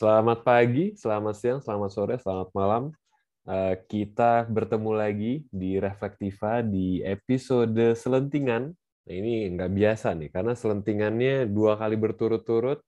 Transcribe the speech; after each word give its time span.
Selamat 0.00 0.40
pagi, 0.48 0.96
selamat 0.96 1.34
siang, 1.36 1.60
selamat 1.60 1.90
sore, 1.92 2.16
selamat 2.16 2.48
malam. 2.56 2.88
Eh, 3.44 3.76
kita 3.84 4.48
bertemu 4.48 4.96
lagi 4.96 5.44
di 5.52 5.76
Reflektiva 5.76 6.64
di 6.64 7.04
episode 7.04 7.92
selentingan. 7.92 8.72
Nah, 8.80 9.12
ini 9.12 9.52
nggak 9.52 9.68
biasa 9.68 10.16
nih, 10.16 10.32
karena 10.32 10.56
selentingannya 10.56 11.44
dua 11.52 11.76
kali 11.76 12.00
berturut-turut. 12.00 12.80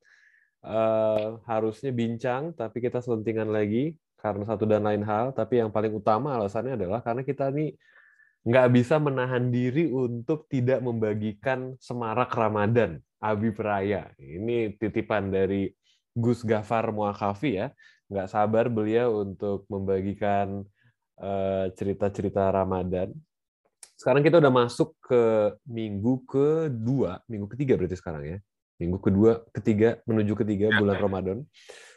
Eh, 0.65 1.29
harusnya 1.45 1.93
bincang, 1.93 2.57
tapi 2.57 2.81
kita 2.81 3.05
selentingan 3.05 3.53
lagi 3.53 3.93
karena 4.17 4.49
satu 4.49 4.65
dan 4.65 4.81
lain 4.81 5.05
hal. 5.05 5.37
Tapi 5.37 5.61
yang 5.61 5.69
paling 5.69 5.93
utama 5.93 6.33
alasannya 6.33 6.81
adalah 6.81 7.05
karena 7.05 7.29
kita 7.29 7.53
nih 7.53 7.77
nggak 8.49 8.69
bisa 8.73 8.97
menahan 8.97 9.53
diri 9.53 9.85
untuk 9.93 10.49
tidak 10.49 10.81
membagikan 10.81 11.77
semarak 11.77 12.33
Ramadan, 12.33 12.97
Abi 13.21 13.53
Peraya. 13.53 14.09
Ini 14.17 14.81
titipan 14.81 15.29
dari 15.29 15.69
Gus 16.17 16.45
Gafar 16.45 16.93
Muakafi 16.93 17.59
ya. 17.59 17.69
Nggak 18.13 18.29
sabar 18.29 18.69
beliau 18.69 19.25
untuk 19.25 19.65
membagikan 19.73 20.65
eh, 21.21 21.67
cerita-cerita 21.73 22.53
Ramadan. 22.53 23.13
Sekarang 23.97 24.27
kita 24.27 24.43
udah 24.43 24.51
masuk 24.51 24.99
ke 24.99 25.55
minggu 25.63 26.27
kedua, 26.27 27.23
minggu 27.31 27.47
ketiga 27.55 27.79
berarti 27.79 27.95
sekarang 27.95 28.25
ya. 28.27 28.39
Minggu 28.83 28.99
kedua, 28.99 29.47
ketiga, 29.55 30.03
menuju 30.11 30.35
ketiga 30.43 30.75
bulan 30.75 30.99
Ramadan. 30.99 31.39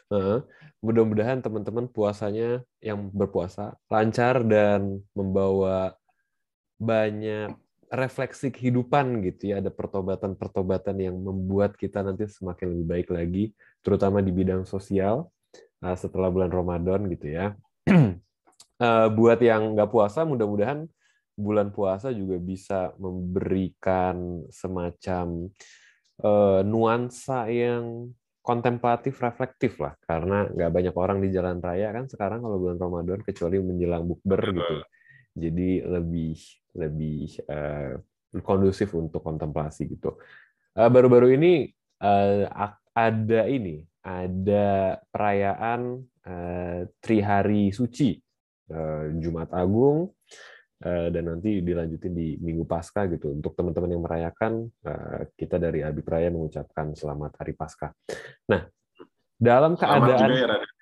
Uh, 0.06 0.38
mudah-mudahan 0.86 1.42
teman-teman 1.42 1.90
puasanya 1.90 2.62
yang 2.78 3.10
berpuasa 3.10 3.74
lancar 3.90 4.46
dan 4.46 5.02
membawa 5.18 5.98
banyak 6.78 7.58
refleksi 7.90 8.50
kehidupan 8.50 9.22
gitu 9.26 9.54
ya. 9.54 9.62
Ada 9.62 9.70
pertobatan-pertobatan 9.70 10.96
yang 10.98 11.16
membuat 11.16 11.78
kita 11.78 12.02
nanti 12.02 12.26
semakin 12.26 12.74
lebih 12.74 12.86
baik 12.86 13.08
lagi 13.14 13.44
terutama 13.82 14.18
di 14.22 14.34
bidang 14.34 14.66
sosial 14.66 15.30
uh, 15.82 15.96
setelah 15.96 16.30
bulan 16.30 16.50
Ramadan 16.50 17.06
gitu 17.10 17.30
ya. 17.30 17.54
Uh, 17.86 19.08
buat 19.18 19.38
yang 19.38 19.78
nggak 19.78 19.90
puasa 19.90 20.26
mudah-mudahan 20.26 20.86
bulan 21.36 21.68
puasa 21.68 22.10
juga 22.10 22.40
bisa 22.40 22.96
memberikan 22.96 24.48
semacam 24.48 25.52
uh, 26.24 26.64
nuansa 26.64 27.44
yang 27.52 28.08
kontemplatif 28.40 29.20
reflektif 29.20 29.78
lah. 29.78 29.94
Karena 30.02 30.48
nggak 30.48 30.70
banyak 30.72 30.94
orang 30.96 31.18
di 31.22 31.28
jalan 31.30 31.62
raya 31.62 31.92
kan 31.92 32.08
sekarang 32.08 32.42
kalau 32.42 32.56
bulan 32.56 32.78
Ramadan 32.80 33.20
kecuali 33.22 33.62
menjelang 33.62 34.06
bukber 34.06 34.42
gitu 34.54 34.76
jadi 35.36 35.84
lebih 35.84 36.34
lebih 36.72 37.28
uh, 37.46 38.00
kondusif 38.40 38.96
untuk 38.96 39.20
kontemplasi 39.20 39.84
gitu. 39.92 40.16
Uh, 40.72 40.88
baru-baru 40.88 41.36
ini 41.36 41.52
uh, 42.00 42.48
ada 42.96 43.44
ini 43.44 43.84
ada 44.00 44.96
perayaan 45.12 46.00
uh, 46.24 46.80
Trihari 47.02 47.68
Suci 47.74 48.16
uh, 48.72 49.12
Jumat 49.20 49.52
Agung 49.52 50.08
uh, 50.80 51.08
dan 51.12 51.24
nanti 51.28 51.60
dilanjutin 51.60 52.12
di 52.16 52.40
Minggu 52.40 52.64
Paskah 52.64 53.04
gitu. 53.12 53.36
Untuk 53.36 53.52
teman-teman 53.52 53.92
yang 53.92 54.02
merayakan 54.04 54.72
uh, 54.88 55.28
kita 55.36 55.60
dari 55.60 55.84
Abi 55.84 56.00
Praya 56.00 56.32
mengucapkan 56.32 56.96
selamat 56.96 57.36
Hari 57.44 57.52
Paskah. 57.52 57.92
Nah 58.48 58.64
dalam 59.36 59.76
keadaan 59.76 60.32
ya, 60.32 60.75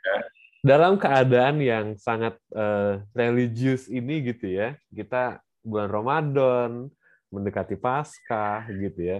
dalam 0.64 0.96
keadaan 0.96 1.60
yang 1.60 1.92
sangat 2.00 2.40
uh, 2.56 3.04
religius 3.12 3.84
ini 3.92 4.32
gitu 4.32 4.48
ya, 4.48 4.72
kita 4.88 5.44
bulan 5.60 5.92
Ramadan, 5.92 6.88
mendekati 7.28 7.76
Paskah 7.76 8.64
gitu 8.72 8.96
ya. 8.96 9.18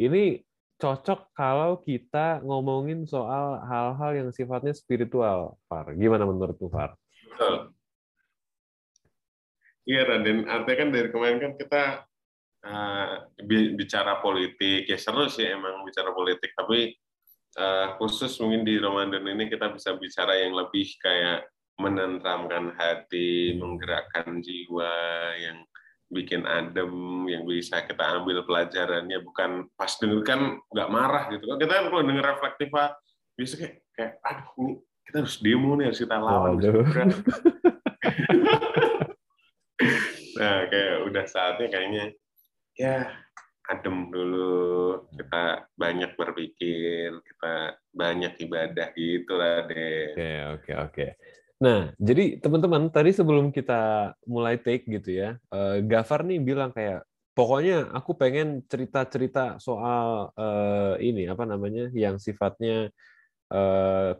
Ini 0.00 0.40
cocok 0.80 1.28
kalau 1.36 1.76
kita 1.84 2.40
ngomongin 2.40 3.04
soal 3.04 3.60
hal-hal 3.68 4.10
yang 4.16 4.28
sifatnya 4.32 4.72
spiritual, 4.72 5.60
Far. 5.68 5.92
Gimana 5.92 6.24
menurutmu, 6.24 6.72
Far? 6.72 6.96
Betul. 7.28 7.76
Iya, 9.84 10.08
Raden. 10.08 10.48
Artinya 10.48 10.76
kan 10.80 10.88
dari 10.88 11.08
kemarin 11.12 11.38
kan 11.40 11.52
kita 11.60 11.82
uh, 12.64 13.12
bicara 13.76 14.24
politik. 14.24 14.88
Ya 14.88 14.96
seru 14.96 15.28
sih 15.28 15.44
emang 15.44 15.84
bicara 15.84 16.16
politik, 16.16 16.56
tapi 16.56 16.96
uh, 17.58 17.98
khusus 17.98 18.38
mungkin 18.38 18.62
di 18.62 18.78
Ramadan 18.78 19.26
ini 19.26 19.50
kita 19.50 19.74
bisa 19.74 19.98
bicara 19.98 20.38
yang 20.38 20.54
lebih 20.54 20.86
kayak 21.02 21.50
menentramkan 21.78 22.74
hati, 22.74 23.54
menggerakkan 23.54 24.42
jiwa, 24.42 24.94
yang 25.38 25.62
bikin 26.10 26.42
adem, 26.48 26.90
yang 27.28 27.44
bisa 27.44 27.84
kita 27.84 28.18
ambil 28.18 28.42
pelajarannya 28.42 29.20
bukan 29.22 29.68
pas 29.76 29.92
denger 30.00 30.24
kan 30.24 30.40
nggak 30.72 30.90
marah 30.90 31.30
gitu. 31.30 31.46
Kita 31.46 31.68
kan 31.70 31.86
kalau 31.92 32.02
denger 32.02 32.26
reflektif 32.26 32.68
bisa 33.38 33.54
kayak, 33.54 33.78
kayak 33.94 34.18
aduh 34.26 34.50
ini 34.58 34.72
kita 35.06 35.16
harus 35.22 35.38
demo 35.38 35.78
nih 35.78 35.86
harus 35.92 36.00
kita 36.02 36.16
lawan. 36.18 36.58
nah 40.38 40.66
kayak 40.70 40.94
udah 41.06 41.24
saatnya 41.26 41.66
kayaknya 41.70 42.04
ya 42.78 43.10
adem 43.68 44.08
dulu, 44.08 45.04
kita 45.12 45.68
banyak 45.76 46.16
berpikir, 46.16 47.12
kita 47.20 47.76
banyak 47.92 48.32
ibadah 48.40 48.88
gitu 48.96 49.32
lah 49.36 49.68
deh. 49.68 50.16
Oke, 50.16 50.32
oke, 50.56 50.72
oke. 50.88 51.06
Nah, 51.60 51.92
jadi 52.00 52.40
teman-teman, 52.40 52.88
tadi 52.88 53.12
sebelum 53.12 53.52
kita 53.52 54.14
mulai 54.24 54.56
take 54.56 54.88
gitu 54.88 55.10
ya, 55.10 55.36
uh, 55.52 55.84
Gafar 55.84 56.24
nih 56.24 56.40
bilang 56.40 56.72
kayak, 56.72 57.04
pokoknya 57.36 57.92
aku 57.92 58.16
pengen 58.16 58.64
cerita-cerita 58.66 59.60
soal 59.60 60.32
uh, 60.32 60.94
ini, 61.02 61.28
apa 61.28 61.44
namanya, 61.44 61.92
yang 61.92 62.16
sifatnya 62.16 62.88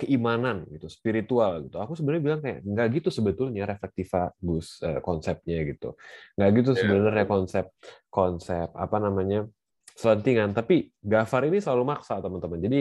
keimanan 0.00 0.64
gitu, 0.72 0.88
spiritual 0.88 1.68
gitu. 1.68 1.76
Aku 1.76 1.92
sebenarnya 1.92 2.22
bilang 2.24 2.40
kayak 2.40 2.64
nggak 2.64 2.88
gitu 2.96 3.08
sebetulnya 3.12 3.68
reflektiva 3.68 4.32
Gus 4.40 4.80
uh, 4.80 5.04
konsepnya 5.04 5.60
gitu. 5.68 5.92
Nggak 6.40 6.50
gitu 6.62 6.70
yeah. 6.72 6.80
sebenarnya 6.80 7.26
konsep 7.28 7.66
konsep 8.08 8.68
apa 8.72 8.96
namanya 8.96 9.44
selentingan. 9.92 10.56
Tapi 10.56 10.88
Gafar 11.04 11.44
ini 11.44 11.60
selalu 11.60 11.84
maksa 11.92 12.22
teman-teman. 12.24 12.56
Jadi 12.62 12.80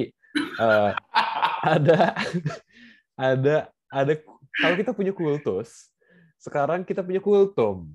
uh, 0.63 0.91
ada 1.75 2.15
ada 3.19 3.55
ada 3.91 4.13
kalau 4.57 4.75
kita 4.79 4.91
punya 4.95 5.13
kultus, 5.13 5.91
sekarang 6.41 6.87
kita 6.87 7.03
punya 7.05 7.21
kultum. 7.21 7.91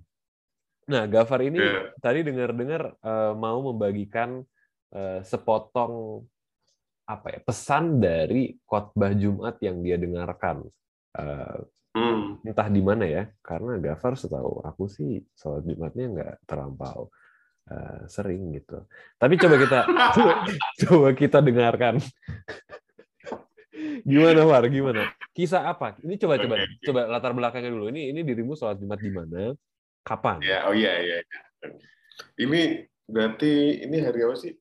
Nah, 0.86 1.06
Gafar 1.06 1.46
ini 1.46 1.62
yeah. 1.62 1.94
tadi 2.02 2.26
dengar-dengar 2.26 2.98
uh, 3.00 3.32
mau 3.38 3.62
membagikan 3.70 4.42
uh, 4.92 5.20
sepotong 5.22 6.26
apa 7.06 7.26
ya 7.34 7.40
pesan 7.42 7.98
dari 7.98 8.54
khotbah 8.62 9.12
Jumat 9.14 9.58
yang 9.58 9.82
dia 9.82 9.98
dengarkan. 9.98 10.62
Uh, 11.12 11.60
hmm. 11.92 12.40
entah 12.40 12.72
di 12.72 12.80
mana 12.80 13.04
ya 13.04 13.28
karena 13.44 13.76
Gafar 13.76 14.16
setahu 14.16 14.64
aku 14.64 14.88
sih 14.88 15.20
sholat 15.36 15.60
Jumatnya 15.68 16.08
nggak 16.08 16.34
terlampau 16.48 17.12
uh, 17.68 18.00
sering 18.08 18.56
gitu. 18.56 18.86
Tapi 19.18 19.34
coba 19.36 19.54
kita 19.60 19.78
coba, 20.16 20.32
coba 20.80 21.08
kita 21.12 21.38
dengarkan. 21.44 22.00
Gimana 24.02 24.42
Far? 24.46 24.64
Gimana? 24.72 25.02
Kisah 25.34 25.68
apa? 25.68 25.98
Ini 26.00 26.14
coba 26.16 26.38
coba 26.38 26.54
okay. 26.58 26.80
coba 26.86 27.00
latar 27.10 27.32
belakangnya 27.36 27.70
dulu. 27.74 27.90
Ini 27.92 28.14
ini 28.14 28.20
dirimu 28.24 28.56
sholat 28.56 28.78
Jumat 28.80 29.00
di 29.02 29.10
mana? 29.10 29.52
Kapan? 30.02 30.42
Ya 30.42 30.66
oh 30.66 30.74
iya 30.74 30.98
iya 30.98 31.18
ini 32.40 32.88
berarti 33.06 33.84
ini 33.86 33.96
hari 34.02 34.24
apa 34.24 34.34
sih? 34.34 34.56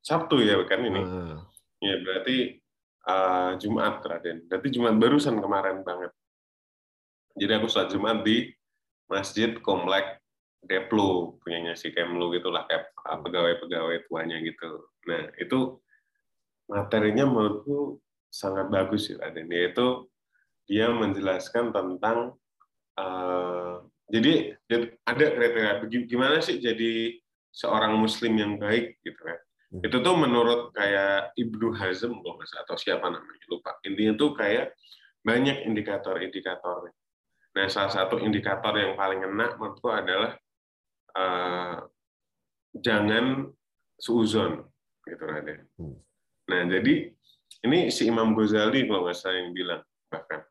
Sabtu 0.00 0.40
ya 0.40 0.60
kan 0.64 0.80
ini? 0.86 1.02
Ah 1.02 1.50
Ya, 1.80 1.96
berarti 2.04 2.60
uh, 3.08 3.56
Jumat, 3.56 4.04
Raden. 4.04 4.44
Berarti 4.46 4.68
Jumat 4.68 4.94
barusan 5.00 5.40
kemarin 5.40 5.80
banget. 5.80 6.12
Jadi 7.40 7.52
aku 7.56 7.66
sholat 7.72 7.88
Jumat 7.88 8.20
di 8.20 8.52
Masjid 9.08 9.56
Komplek 9.58 10.20
Deplu, 10.60 11.40
punyanya 11.40 11.72
si 11.72 11.88
Kemlu 11.88 12.36
gitulah, 12.36 12.68
kayak 12.68 12.92
ah, 13.08 13.16
pegawai-pegawai 13.24 14.04
tuanya 14.06 14.44
gitu. 14.44 14.92
Nah, 15.08 15.32
itu 15.40 15.80
materinya 16.68 17.24
menurutku 17.24 17.96
sangat 18.28 18.68
bagus 18.68 19.08
ya, 19.08 19.16
Raden. 19.24 19.48
Yaitu 19.48 20.04
dia 20.68 20.92
menjelaskan 20.92 21.72
tentang 21.72 22.36
uh, 23.00 23.82
jadi 24.10 24.58
ada 25.06 25.26
kriteria 25.34 25.82
gimana 26.06 26.42
sih 26.42 26.58
jadi 26.58 27.18
seorang 27.50 27.98
muslim 27.98 28.36
yang 28.38 28.54
baik 28.60 28.98
gitu 29.02 29.18
kan. 29.18 29.38
Itu 29.70 30.02
tuh 30.02 30.18
menurut 30.18 30.74
kayak 30.74 31.38
Ibnu 31.38 31.70
Hazm 31.78 32.18
kalau 32.26 32.42
atau 32.42 32.74
siapa 32.74 33.06
namanya 33.06 33.46
lupa. 33.46 33.78
Intinya 33.86 34.18
tuh 34.18 34.34
kayak 34.34 34.74
banyak 35.22 35.62
indikator-indikator. 35.62 36.90
Nah, 37.54 37.66
salah 37.70 37.92
satu 37.94 38.18
indikator 38.18 38.74
yang 38.74 38.98
paling 38.98 39.22
enak 39.22 39.62
menurutku 39.62 39.86
adalah 39.94 40.34
uh, 41.14 41.86
jangan 42.74 43.46
suuzon 43.94 44.66
gitu 45.06 45.24
ada. 45.30 45.54
Hmm. 45.78 45.98
Nah, 46.50 46.60
jadi 46.66 47.14
ini 47.62 47.94
si 47.94 48.10
Imam 48.10 48.34
Ghazali 48.34 48.90
kalau 48.90 49.06
nggak 49.06 49.18
salah 49.18 49.38
yang 49.38 49.54
bilang 49.54 49.82
bahkan. 50.10 50.42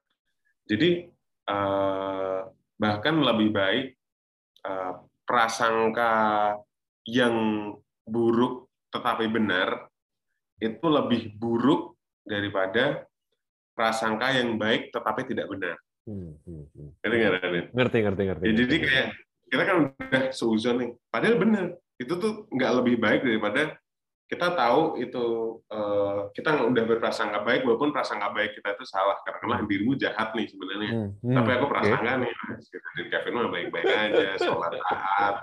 Jadi 0.64 1.12
uh, 1.52 2.48
bahkan 2.80 3.20
lebih 3.20 3.52
baik 3.52 3.88
uh, 4.64 5.04
prasangka 5.28 6.56
yang 7.04 7.36
buruk 8.08 8.69
tetapi 8.90 9.26
benar 9.30 9.90
itu 10.60 10.86
lebih 10.86 11.34
buruk 11.40 11.96
daripada 12.26 13.08
prasangka 13.74 14.36
yang 14.36 14.60
baik 14.60 14.92
tetapi 14.92 15.24
tidak 15.24 15.48
benar. 15.48 15.76
Hmm, 16.04 16.36
hmm, 16.44 16.64
hmm. 16.74 16.90
Ngerti 17.00 17.16
nggak, 17.16 17.32
Ngerti, 17.72 17.98
ngerti, 18.04 18.24
ngerti. 18.28 18.44
Ya, 18.44 18.54
jadi 18.66 18.76
kayak 18.82 19.08
kita 19.50 19.64
kan 19.66 19.76
udah 19.96 20.24
seuzon 20.36 20.76
nih, 20.84 20.90
padahal 21.08 21.36
benar. 21.40 21.66
Itu 21.96 22.14
tuh 22.20 22.50
nggak 22.52 22.72
lebih 22.82 22.96
baik 23.00 23.22
daripada 23.24 23.80
kita 24.30 24.54
tahu 24.54 25.02
itu 25.02 25.26
uh, 25.74 26.30
kita 26.38 26.70
udah 26.70 26.84
berprasangka 26.86 27.42
baik 27.42 27.66
walaupun 27.66 27.90
prasangka 27.90 28.30
baik 28.30 28.54
kita 28.62 28.78
itu 28.78 28.86
salah 28.86 29.18
karena 29.26 29.66
dirimu 29.66 29.98
jahat 29.98 30.38
nih 30.38 30.46
sebenarnya 30.46 30.92
hmm. 30.94 31.10
Hmm. 31.26 31.36
tapi 31.42 31.50
aku 31.58 31.66
prasangka 31.66 32.12
okay. 32.14 32.22
nih 32.22 32.32
dan 32.94 33.06
Kevin 33.10 33.34
mah 33.34 33.50
baik-baik 33.50 33.86
aja 33.90 34.28
sholat 34.38 34.72
taat 34.86 35.36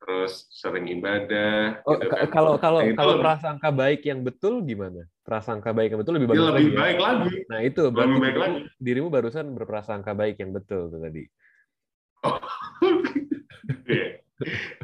terus 0.00 0.48
sering 0.48 0.88
ibadah 0.88 1.84
oh, 1.84 2.00
gitu 2.00 2.08
kan. 2.08 2.28
kalau 2.32 2.56
kalau 2.56 2.80
nah, 2.80 2.96
kalau 2.96 3.14
prasangka 3.20 3.68
baik 3.68 4.00
yang 4.08 4.24
betul 4.24 4.64
gimana 4.64 5.04
prasangka 5.22 5.70
baik 5.76 5.92
yang 5.92 6.00
betul 6.00 6.16
lebih 6.16 6.28
bagus 6.32 6.40
ya, 6.40 6.48
lebih 6.50 6.72
lagi, 6.72 6.80
baik 6.80 6.96
ya? 6.96 7.04
lagi 7.04 7.34
nah 7.46 7.60
itu 7.60 7.82
berarti 7.92 8.08
lebih 8.08 8.22
baik 8.24 8.38
lagi. 8.40 8.60
dirimu 8.80 9.08
barusan 9.12 9.46
berprasangka 9.52 10.12
baik 10.16 10.36
yang 10.40 10.50
betul 10.56 10.88
tuh 10.88 11.00
tadi 11.04 11.22
oh. 12.24 12.40
yeah. 13.92 14.10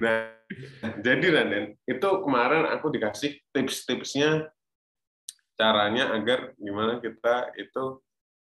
nah 0.05 0.37
jadi 1.03 1.27
Raden, 1.33 1.75
itu 1.89 2.09
kemarin 2.23 2.71
aku 2.71 2.93
dikasih 2.93 3.41
tips-tipsnya 3.51 4.47
caranya 5.57 6.15
agar 6.15 6.55
gimana 6.61 7.03
kita 7.03 7.51
itu 7.59 7.99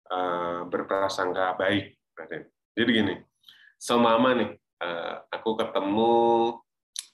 uh, 0.10 0.66
berprasangka 0.72 1.60
baik, 1.60 1.94
Raden. 2.18 2.50
Jadi 2.74 2.90
gini, 2.90 3.16
semama 3.78 4.34
nih, 4.34 4.58
aku 5.30 5.50
ketemu 5.60 6.14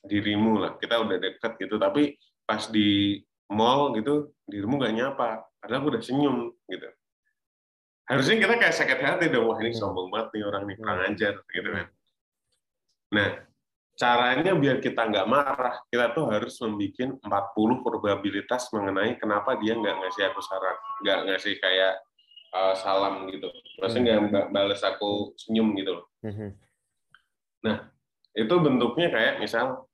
dirimu 0.05 0.63
lah, 0.63 0.71
kita 0.79 0.95
udah 0.99 1.17
deket 1.19 1.51
gitu, 1.59 1.75
tapi 1.75 2.15
pas 2.47 2.63
di 2.71 3.19
mall 3.51 3.91
gitu, 3.97 4.31
dirimu 4.47 4.79
nggak 4.79 4.95
nyapa, 4.95 5.43
padahal 5.59 5.79
aku 5.83 5.87
udah 5.97 6.03
senyum 6.03 6.37
gitu. 6.69 6.87
Harusnya 8.09 8.41
kita 8.41 8.53
kayak 8.57 8.75
sakit 8.75 8.99
hati 9.05 9.25
dong, 9.29 9.45
wah 9.45 9.57
ini 9.61 9.69
hmm. 9.69 9.79
sombong 9.79 10.09
banget 10.09 10.27
nih 10.33 10.43
orang 10.49 10.63
nih, 10.65 10.75
kurang 10.81 10.97
hmm. 10.97 11.09
ajar 11.13 11.33
gitu 11.45 11.69
kan. 11.69 11.87
Nah, 13.09 13.29
caranya 13.99 14.51
biar 14.57 14.77
kita 14.81 15.01
nggak 15.05 15.27
marah, 15.29 15.75
kita 15.93 16.15
tuh 16.17 16.25
harus 16.31 16.57
membuat 16.63 17.21
40 17.53 17.85
probabilitas 17.85 18.71
mengenai 18.73 19.19
kenapa 19.21 19.59
dia 19.61 19.77
nggak 19.77 19.95
ngasih 20.01 20.23
aku 20.33 20.41
saran, 20.41 20.77
nggak 21.05 21.19
ngasih 21.29 21.53
kayak 21.61 21.93
uh, 22.55 22.73
salam 22.73 23.29
gitu. 23.29 23.49
Maksudnya 23.77 24.25
nggak 24.25 24.45
hmm. 24.49 24.55
balas 24.57 24.81
aku 24.81 25.37
senyum 25.37 25.77
gitu 25.77 26.01
loh. 26.01 26.05
Nah, 27.65 27.91
itu 28.35 28.53
bentuknya 28.59 29.11
kayak 29.11 29.35
misal 29.43 29.87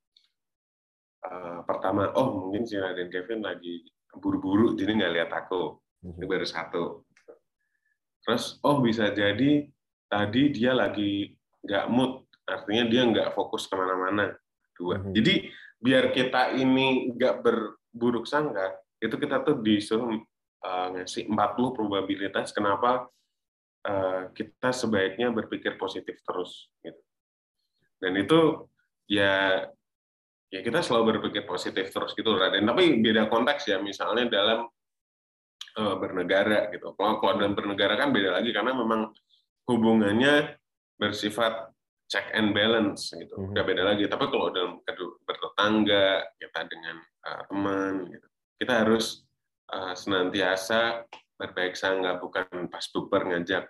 uh, 1.26 1.60
pertama, 1.66 2.14
oh 2.14 2.46
mungkin 2.46 2.68
si 2.68 2.78
Raden 2.78 3.10
Kevin 3.10 3.42
lagi 3.42 3.86
buru-buru 4.16 4.78
jadi 4.78 4.92
nggak 4.96 5.14
lihat 5.14 5.32
aku. 5.34 5.80
Itu 6.06 6.26
baru 6.30 6.46
satu. 6.46 7.04
Terus, 8.26 8.58
oh 8.62 8.82
bisa 8.82 9.10
jadi 9.14 9.70
tadi 10.10 10.54
dia 10.54 10.72
lagi 10.74 11.34
nggak 11.66 11.86
mood 11.90 12.26
artinya 12.46 12.86
dia 12.86 13.02
nggak 13.10 13.34
fokus 13.34 13.66
ke 13.66 13.74
mana-mana 13.74 14.38
dua 14.78 15.02
hmm. 15.02 15.14
jadi 15.18 15.34
biar 15.82 16.14
kita 16.14 16.54
ini 16.54 17.10
nggak 17.14 17.42
berburuk 17.42 18.30
sangka 18.30 18.78
itu 19.02 19.18
kita 19.18 19.42
tuh 19.42 19.60
disuruh 19.60 20.14
uh, 20.64 20.88
ngasih 20.94 21.28
40 21.28 21.78
probabilitas 21.78 22.54
kenapa 22.54 23.10
uh, 23.86 24.30
kita 24.32 24.70
sebaiknya 24.72 25.34
berpikir 25.34 25.76
positif 25.76 26.22
terus 26.22 26.70
gitu 26.86 27.02
dan 28.00 28.14
itu 28.20 28.70
ya 29.10 29.66
ya 30.50 30.60
kita 30.62 30.80
selalu 30.80 31.18
berpikir 31.18 31.44
positif 31.44 31.92
terus 31.92 32.16
gitu 32.16 32.36
Raden. 32.36 32.64
Tapi 32.64 33.04
beda 33.04 33.28
konteks 33.28 33.68
ya 33.68 33.78
misalnya 33.82 34.30
dalam 34.30 34.70
uh, 35.80 35.96
bernegara 36.00 36.72
gitu. 36.72 36.96
Kalau 36.96 37.20
kalau 37.20 37.34
dalam 37.40 37.54
bernegara 37.54 38.00
kan 38.00 38.16
beda 38.16 38.40
lagi 38.40 38.56
karena 38.56 38.72
memang 38.72 39.12
hubungannya 39.68 40.56
bersifat 40.96 41.76
check 42.08 42.30
and 42.32 42.54
balance 42.54 43.12
gitu. 43.12 43.36
Mm 43.36 43.52
-hmm. 43.52 43.66
beda 43.66 43.84
lagi. 43.84 44.04
Tapi 44.08 44.26
kalau 44.30 44.48
dalam 44.54 44.80
bertetangga 45.26 46.24
kita 46.40 46.62
dengan 46.70 46.98
uh, 47.28 47.42
teman 47.50 47.94
gitu. 48.08 48.28
Kita 48.56 48.74
harus 48.88 49.26
uh, 49.74 49.92
senantiasa 49.92 51.04
berbaik 51.36 51.76
sangka 51.76 52.16
bukan 52.24 52.72
pas 52.72 52.86
buper 52.96 53.22
ngajak 53.28 53.68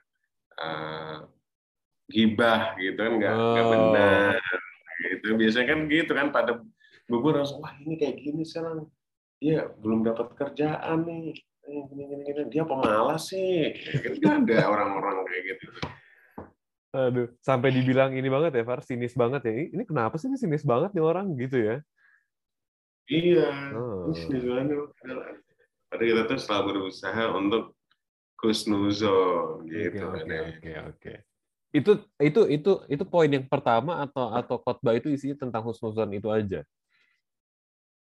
uh, 0.62 1.26
gibah 2.06 2.78
gitu 2.78 3.00
kan 3.02 3.14
nggak 3.18 3.34
oh. 3.34 3.70
benar 3.72 4.42
gitu 5.02 5.28
biasanya 5.36 5.68
kan 5.74 5.80
gitu 5.90 6.12
kan 6.14 6.28
pada 6.30 6.52
bubur 7.10 7.38
langsung 7.38 7.62
wah 7.62 7.74
ini 7.82 7.98
kayak 7.98 8.22
gini 8.22 8.46
sekarang 8.46 8.90
iya 9.42 9.70
belum 9.82 10.06
dapat 10.06 10.34
kerjaan 10.38 11.06
nih 11.06 11.34
gini 11.66 11.82
gini 11.90 12.24
gini 12.26 12.42
dia 12.50 12.64
pemalas 12.66 13.30
sih 13.30 13.74
kan 14.22 14.46
ada 14.46 14.70
orang-orang 14.70 15.26
kayak 15.26 15.44
gitu 15.58 15.68
Aduh, 16.96 17.28
sampai 17.44 17.76
dibilang 17.76 18.16
ini 18.16 18.32
banget 18.32 18.56
ya, 18.56 18.64
Far, 18.64 18.80
sinis 18.80 19.12
banget 19.20 19.44
ya. 19.44 19.68
Ini 19.68 19.84
kenapa 19.84 20.16
sih 20.16 20.32
ini 20.32 20.40
sinis 20.40 20.64
banget 20.64 20.96
nih 20.96 21.04
orang 21.04 21.36
gitu 21.36 21.60
ya? 21.60 21.84
Iya, 23.12 23.52
oh. 23.76 24.16
sinis 24.16 24.48
banget. 24.48 24.80
Padahal 25.92 26.08
kita 26.08 26.22
tuh 26.24 26.40
selalu 26.40 26.64
berusaha 26.72 27.36
untuk 27.36 27.76
kusnuzon 28.40 29.68
gitu. 29.68 30.08
Oke, 30.08 30.24
oke, 30.24 30.38
oke, 30.40 30.72
oke. 30.96 31.14
Itu 31.74 32.04
itu 32.22 32.42
itu 32.52 32.72
itu 32.92 33.04
poin 33.08 33.30
yang 33.32 33.46
pertama 33.48 34.04
atau 34.06 34.34
atau 34.36 34.56
khotbah 34.60 34.94
itu 34.98 35.10
isinya 35.14 35.48
tentang 35.48 35.64
husnuzon 35.66 36.12
itu 36.14 36.30
aja? 36.30 36.62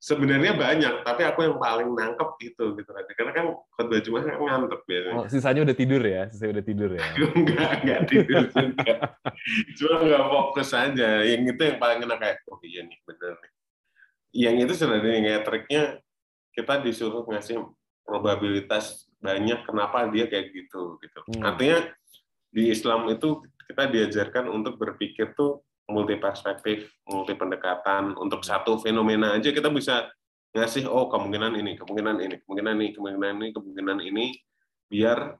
sebenarnya 0.05 0.53
banyak, 0.53 0.95
tapi 1.01 1.25
aku 1.25 1.49
yang 1.49 1.57
paling 1.57 1.89
nangkep 1.97 2.31
itu 2.45 2.65
gitu 2.77 2.91
Karena 3.17 3.33
kan 3.33 3.47
khotbah 3.73 4.05
cuma 4.05 4.21
kan 4.21 4.37
ngantuk 4.37 4.85
biasanya. 4.85 5.17
Oh, 5.17 5.25
sisanya 5.33 5.61
udah 5.65 5.77
tidur 5.77 6.03
ya, 6.05 6.29
sisanya 6.29 6.61
udah 6.61 6.67
tidur 6.69 6.91
ya. 6.93 7.05
enggak, 7.41 7.71
enggak 7.81 8.01
tidur 8.13 8.45
juga. 8.53 8.95
cuma 9.81 9.95
nggak 10.05 10.25
fokus 10.29 10.71
aja. 10.77 11.11
Yang 11.25 11.57
itu 11.57 11.63
yang 11.65 11.79
paling 11.81 11.99
kena 12.05 12.17
kayak, 12.21 12.37
oh 12.53 12.61
iya 12.61 12.85
nih 12.85 12.99
bener 13.09 13.33
nih. 13.41 13.53
Yang 14.35 14.57
itu 14.69 14.73
sebenarnya 14.85 15.21
kayak 15.25 15.43
triknya 15.49 15.83
kita 16.53 16.75
disuruh 16.85 17.25
ngasih 17.25 17.65
probabilitas 18.05 19.09
banyak 19.25 19.65
kenapa 19.65 20.13
dia 20.13 20.29
kayak 20.29 20.53
gitu 20.53 21.01
gitu. 21.01 21.21
Hmm. 21.33 21.49
Artinya 21.49 21.89
di 22.53 22.69
Islam 22.69 23.09
itu 23.09 23.41
kita 23.65 23.91
diajarkan 23.91 24.49
untuk 24.53 24.77
berpikir 24.77 25.33
tuh 25.37 25.65
multi 25.89 26.17
perspektif, 26.17 26.89
multi 27.05 27.37
pendekatan 27.37 28.17
untuk 28.17 28.41
satu 28.41 28.81
fenomena 28.81 29.37
aja 29.37 29.53
kita 29.53 29.69
bisa 29.69 30.09
ngasih 30.55 30.89
oh 30.89 31.11
kemungkinan 31.11 31.59
ini, 31.61 31.77
kemungkinan 31.77 32.17
ini, 32.25 32.37
kemungkinan 32.47 32.75
ini, 32.79 32.89
kemungkinan 32.95 33.35
ini, 33.37 33.49
kemungkinan 33.53 33.99
ini 34.01 34.27
biar 34.89 35.37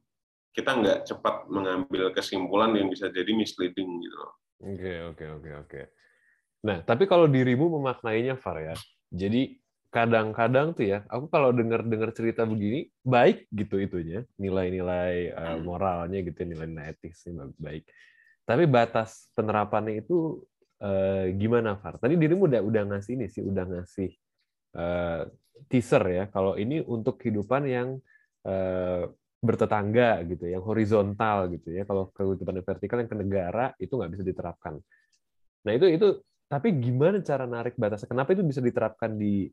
kita 0.55 0.71
nggak 0.71 0.99
cepat 1.09 1.51
mengambil 1.51 2.11
kesimpulan 2.15 2.75
yang 2.77 2.91
bisa 2.91 3.11
jadi 3.11 3.31
misleading 3.35 3.89
gitu. 4.03 4.19
Oke 4.65 4.93
oke 5.11 5.25
oke 5.41 5.51
oke. 5.67 5.81
Nah 6.67 6.83
tapi 6.83 7.05
kalau 7.11 7.27
dirimu 7.27 7.71
memaknainya 7.79 8.39
Far 8.39 8.63
ya, 8.63 8.77
jadi 9.11 9.55
kadang-kadang 9.95 10.75
tuh 10.75 10.91
ya, 10.91 11.07
aku 11.07 11.31
kalau 11.31 11.55
dengar-dengar 11.55 12.11
cerita 12.11 12.43
begini 12.43 12.91
baik 13.07 13.47
gitu 13.55 13.79
itunya, 13.79 14.27
nilai-nilai 14.43 15.31
uh, 15.31 15.59
moralnya 15.63 16.19
gitu, 16.19 16.43
nilai-nilai 16.43 16.99
etisnya 16.99 17.47
baik. 17.63 17.87
Tapi 18.45 18.65
batas 18.69 19.33
penerapannya 19.33 20.05
itu 20.05 20.45
eh, 20.85 21.33
gimana, 21.37 21.81
Far? 21.81 21.97
Tadi 21.97 22.15
dirimu 22.21 22.45
udah 22.45 22.61
udah 22.61 22.83
ngasih 22.93 23.17
ini 23.17 23.27
sih, 23.33 23.41
udah 23.41 23.65
ngasih 23.65 24.11
eh, 24.77 25.23
teaser 25.69 26.05
ya. 26.13 26.25
Kalau 26.29 26.55
ini 26.61 26.85
untuk 26.85 27.17
kehidupan 27.21 27.63
yang 27.65 27.89
eh, 28.45 29.03
bertetangga 29.45 30.25
gitu, 30.29 30.45
yang 30.49 30.65
horizontal 30.65 31.53
gitu 31.53 31.73
ya. 31.73 31.85
Kalau 31.89 32.13
kehidupan 32.13 32.61
yang 32.61 32.67
vertikal 32.67 32.97
yang 33.01 33.11
ke 33.13 33.19
negara 33.19 33.67
itu 33.81 33.93
nggak 33.97 34.13
bisa 34.13 34.25
diterapkan. 34.25 34.75
Nah 35.65 35.73
itu 35.73 35.87
itu 35.89 36.09
tapi 36.49 36.77
gimana 36.77 37.25
cara 37.25 37.49
narik 37.49 37.75
batasnya? 37.81 38.09
Kenapa 38.13 38.37
itu 38.37 38.45
bisa 38.45 38.61
diterapkan 38.61 39.17
di 39.17 39.49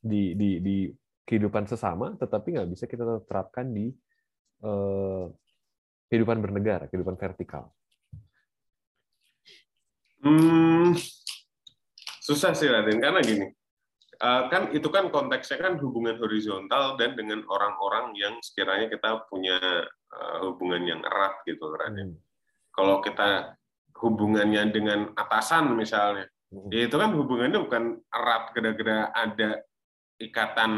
di 0.00 0.32
di, 0.32 0.50
di 0.64 0.76
kehidupan 1.28 1.68
sesama, 1.68 2.16
tetapi 2.16 2.56
nggak 2.56 2.68
bisa 2.72 2.84
kita 2.88 3.04
terapkan 3.28 3.68
di 3.72 3.92
eh, 4.64 5.24
kehidupan 6.08 6.38
bernegara, 6.40 6.88
kehidupan 6.88 7.20
vertikal? 7.20 7.68
Hmm, 10.24 10.96
susah 12.24 12.56
sih 12.56 12.66
Raden 12.66 12.98
karena 12.98 13.20
gini, 13.20 13.46
uh, 14.20 14.48
kan 14.48 14.72
itu 14.72 14.88
kan 14.88 15.12
konteksnya 15.12 15.60
kan 15.60 15.76
hubungan 15.78 16.16
horizontal 16.16 16.96
dan 16.96 17.14
dengan 17.14 17.44
orang-orang 17.46 18.16
yang 18.16 18.40
sekiranya 18.40 18.88
kita 18.88 19.28
punya 19.28 19.58
uh, 20.12 20.38
hubungan 20.48 20.82
yang 20.88 21.00
erat 21.04 21.44
gitu 21.44 21.68
Raden. 21.76 22.16
Hmm. 22.16 22.20
Kalau 22.72 23.00
kita 23.00 23.56
hubungannya 23.96 24.68
dengan 24.72 25.12
atasan 25.16 25.72
misalnya, 25.76 26.28
hmm. 26.52 26.68
ya 26.72 26.88
itu 26.88 26.96
kan 26.96 27.12
hubungannya 27.12 27.60
bukan 27.60 27.84
erat 28.12 28.52
gara-gara 28.52 29.12
ada 29.12 29.64
ikatan 30.16 30.72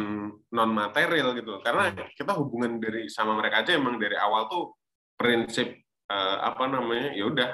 non 0.51 0.71
material 0.75 1.31
gitu 1.39 1.63
karena 1.63 1.95
hmm. 1.95 2.15
kita 2.19 2.35
hubungan 2.35 2.83
dari 2.83 3.07
sama 3.07 3.39
mereka 3.39 3.63
aja 3.63 3.79
emang 3.79 3.95
dari 3.95 4.19
awal 4.19 4.51
tuh 4.51 4.75
prinsip 5.15 5.79
uh, 6.09 6.37
apa 6.43 6.65
namanya 6.67 7.13
ya 7.13 7.29
udah 7.29 7.49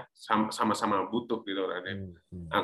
sama-sama 0.51 1.07
butuh 1.11 1.43
gitu 1.45 1.67
kan 1.69 1.83
ya. 1.85 1.95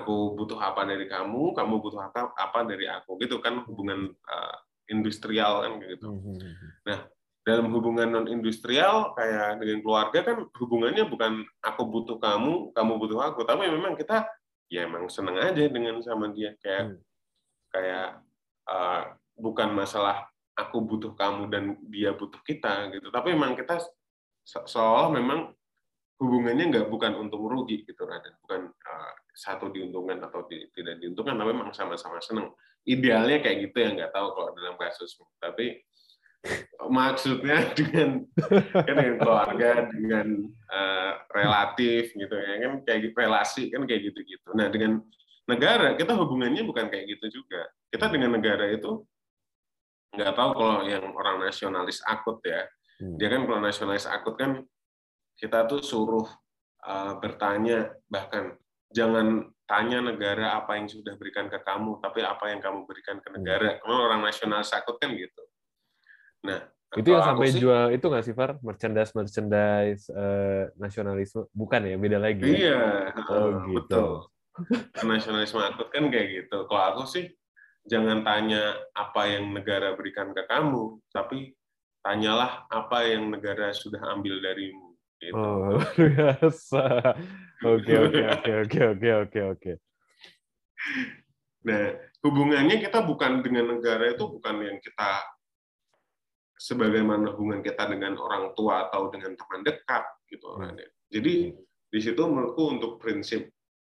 Aku 0.00 0.38
butuh 0.38 0.58
apa 0.58 0.86
dari 0.86 1.10
kamu, 1.10 1.52
kamu 1.54 1.74
butuh 1.82 2.00
apa 2.10 2.30
apa 2.34 2.58
dari 2.64 2.86
aku 2.86 3.18
gitu 3.20 3.42
kan 3.42 3.62
hubungan 3.66 4.10
uh, 4.30 4.56
industrial 4.90 5.66
kan 5.66 5.72
gitu. 5.86 6.06
Hmm, 6.10 6.34
hmm, 6.34 6.52
nah 6.86 6.98
dalam 7.40 7.72
hubungan 7.72 8.08
non 8.10 8.26
industrial 8.28 9.16
kayak 9.16 9.58
dengan 9.58 9.80
keluarga 9.80 10.18
kan 10.22 10.36
hubungannya 10.60 11.04
bukan 11.08 11.42
aku 11.64 11.82
butuh 11.88 12.16
kamu, 12.20 12.70
kamu 12.76 12.92
butuh 13.00 13.18
aku, 13.32 13.42
tapi 13.48 13.66
memang 13.66 13.96
kita 13.96 14.28
ya 14.70 14.86
emang 14.86 15.10
seneng 15.10 15.40
aja 15.40 15.66
dengan 15.66 15.98
sama 16.04 16.30
dia 16.30 16.54
kayak 16.62 16.94
hmm. 16.94 16.98
kayak 17.74 18.08
uh, 18.70 19.02
bukan 19.40 19.72
masalah 19.72 20.28
aku 20.52 20.84
butuh 20.84 21.16
kamu 21.16 21.48
dan 21.48 21.64
dia 21.88 22.12
butuh 22.12 22.38
kita 22.44 22.92
gitu, 22.92 23.08
tapi 23.08 23.32
memang 23.32 23.56
kita 23.56 23.80
seolah 24.44 25.08
memang 25.08 25.56
hubungannya 26.20 26.64
nggak 26.68 26.86
bukan 26.92 27.16
untung 27.16 27.48
rugi 27.48 27.88
gitu 27.88 28.04
Raden, 28.04 28.36
bukan 28.44 28.68
uh, 28.68 29.12
satu 29.32 29.72
diuntungkan 29.72 30.20
atau 30.20 30.44
di, 30.44 30.68
tidak 30.76 31.00
diuntungkan, 31.00 31.40
tapi 31.40 31.50
memang 31.56 31.72
sama-sama 31.72 32.20
seneng. 32.20 32.52
Idealnya 32.84 33.40
kayak 33.40 33.72
gitu 33.72 33.76
ya 33.80 33.88
nggak 33.96 34.12
tahu 34.12 34.28
kalau 34.36 34.50
dalam 34.52 34.76
kasusmu, 34.76 35.24
tapi 35.40 35.80
maksudnya 36.92 37.72
dengan 37.72 38.24
kan 38.36 38.84
dengan 38.84 39.12
keluarga 39.20 39.70
dengan 39.92 40.28
uh, 40.72 41.12
relatif 41.32 42.12
gitu 42.12 42.32
ya 42.36 42.54
kan 42.68 42.72
kayak 42.84 42.98
gitu, 43.08 43.14
relasi 43.16 43.62
kan 43.68 43.84
kayak 43.84 44.08
gitu 44.08 44.24
gitu 44.24 44.48
nah 44.56 44.72
dengan 44.72 45.04
negara 45.44 45.98
kita 45.98 46.14
hubungannya 46.14 46.62
bukan 46.62 46.86
kayak 46.86 47.18
gitu 47.18 47.42
juga. 47.42 47.66
Kita 47.90 48.06
dengan 48.06 48.38
negara 48.38 48.70
itu 48.70 49.02
nggak 50.14 50.32
tahu 50.38 50.50
kalau 50.54 50.86
yang 50.86 51.10
orang 51.10 51.42
nasionalis 51.42 51.98
akut 52.06 52.38
ya. 52.46 52.66
Hmm. 53.00 53.16
dia 53.16 53.32
kan 53.32 53.48
kalau 53.48 53.60
nasionalis 53.64 54.04
akut 54.04 54.36
kan 54.36 54.60
kita 55.40 55.64
tuh 55.64 55.80
suruh 55.80 56.28
uh, 56.84 57.16
bertanya 57.16 57.96
bahkan 58.12 58.60
jangan 58.92 59.48
tanya 59.64 60.04
negara 60.04 60.60
apa 60.60 60.76
yang 60.76 60.90
sudah 60.90 61.16
berikan 61.16 61.48
ke 61.48 61.56
kamu 61.64 61.96
tapi 62.04 62.20
apa 62.20 62.52
yang 62.52 62.60
kamu 62.60 62.84
berikan 62.84 63.16
ke 63.24 63.28
negara. 63.32 63.78
Hmm. 63.78 63.80
kalau 63.80 63.98
orang 64.04 64.20
nasionalis 64.20 64.74
akut 64.76 65.00
kan 65.00 65.14
gitu. 65.16 65.42
Nah, 66.44 66.60
itu 66.98 67.08
yang 67.08 67.22
sampai 67.22 67.48
sih, 67.54 67.60
jual 67.62 67.86
itu 67.94 68.04
nggak 68.04 68.24
sih 68.26 68.34
Far? 68.34 68.58
Merchandise 68.60 69.12
merchandise 69.14 70.04
uh, 70.12 70.68
nasionalisme? 70.76 71.46
Bukan 71.54 71.86
ya 71.86 71.96
beda 71.96 72.18
lagi 72.18 72.42
ya? 72.42 72.50
iya 72.50 72.82
ya? 73.14 73.22
oh 73.30 73.48
gitu. 73.64 73.74
betul. 73.78 74.12
Nasionalisme 75.06 75.62
akut 75.62 75.88
kan 75.88 76.10
kayak 76.10 76.28
gitu. 76.44 76.66
Kalau 76.66 76.84
aku 76.92 77.02
sih 77.06 77.30
jangan 77.86 78.26
tanya 78.26 78.76
apa 78.92 79.22
yang 79.30 79.54
negara 79.54 79.96
berikan 79.96 80.36
ke 80.36 80.44
kamu 80.44 81.00
tapi 81.14 81.56
tanyalah 82.04 82.68
apa 82.68 83.08
yang 83.08 83.32
negara 83.32 83.72
sudah 83.72 84.02
ambil 84.12 84.42
darimu 84.42 84.89
gitu. 85.20 85.36
oh 85.36 85.76
biasa 86.00 86.84
oke 87.62 87.92
oke 88.08 88.20
oke 88.34 88.52
oke 88.64 88.80
oke 88.96 89.08
oke 89.24 89.40
oke 89.56 89.72
nah 91.60 91.92
hubungannya 92.24 92.80
kita 92.80 93.04
bukan 93.04 93.44
dengan 93.44 93.76
negara 93.76 94.16
itu 94.16 94.24
bukan 94.24 94.56
yang 94.64 94.78
kita 94.80 95.20
sebagaimana 96.60 97.32
hubungan 97.32 97.64
kita 97.64 97.88
dengan 97.88 98.16
orang 98.20 98.52
tua 98.52 98.88
atau 98.88 99.08
dengan 99.08 99.32
teman 99.36 99.64
dekat 99.64 100.04
gitu 100.28 100.60
hmm. 100.60 100.76
Jadi 101.10 101.50
di 101.90 101.98
situ 101.98 102.22
menurutku 102.22 102.70
untuk 102.70 103.02
prinsip 103.02 103.50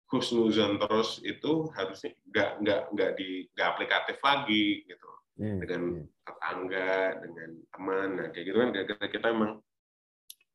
khusnuzon 0.08 0.78
terus 0.80 1.20
itu 1.26 1.68
harusnya 1.74 2.14
nggak 2.30 2.50
nggak 2.62 2.80
nggak 2.94 3.10
di 3.18 3.44
nggak 3.52 3.68
aplikatif 3.74 4.16
lagi 4.22 4.86
gitu 4.86 5.10
hmm. 5.42 5.58
dengan 5.60 5.82
hmm. 5.98 6.06
tetangga 6.24 6.92
dengan 7.20 7.50
teman 7.74 8.08
nah 8.16 8.26
kayak 8.32 8.44
gitu 8.48 8.56
kan 8.56 8.70
kita, 8.72 9.04
kita 9.10 9.26
emang 9.34 9.52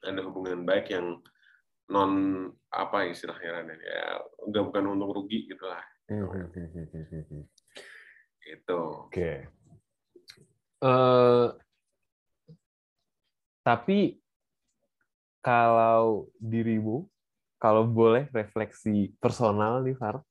ada 0.04 0.22
hubungan 0.24 0.68
baik 0.68 0.92
yang 0.92 1.20
non 1.92 2.48
apa 2.72 3.12
istilahnya 3.12 3.76
ya 3.80 4.24
udah 4.48 4.62
bukan 4.68 4.84
untung 4.88 5.12
rugi 5.12 5.48
gitulah 5.52 5.84
itu 8.44 8.80
oke 8.80 9.12
okay. 9.12 9.48
uh, 10.84 10.88
eh, 10.88 11.48
tapi 13.64 14.20
kalau 15.44 16.32
dirimu, 16.40 17.08
kalau 17.60 17.84
boleh 17.84 18.32
refleksi 18.32 19.12
personal 19.20 19.84
nih, 19.84 19.96
Far, 20.00 20.20
hmm. 20.20 20.24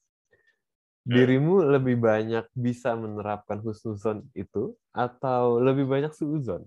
dirimu 1.05 1.65
lebih 1.69 2.01
banyak 2.01 2.49
bisa 2.57 2.97
menerapkan 2.97 3.61
husnuzon 3.61 4.25
itu 4.33 4.73
atau 4.93 5.61
lebih 5.61 5.85
banyak 5.85 6.13
suuzon? 6.17 6.65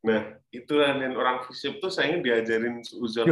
Nah, 0.00 0.32
itulah 0.48 0.96
yang 0.96 1.12
orang 1.12 1.44
fisip 1.44 1.76
tuh 1.76 1.92
saya 1.92 2.16
diajarin 2.16 2.80
suuzon 2.80 3.28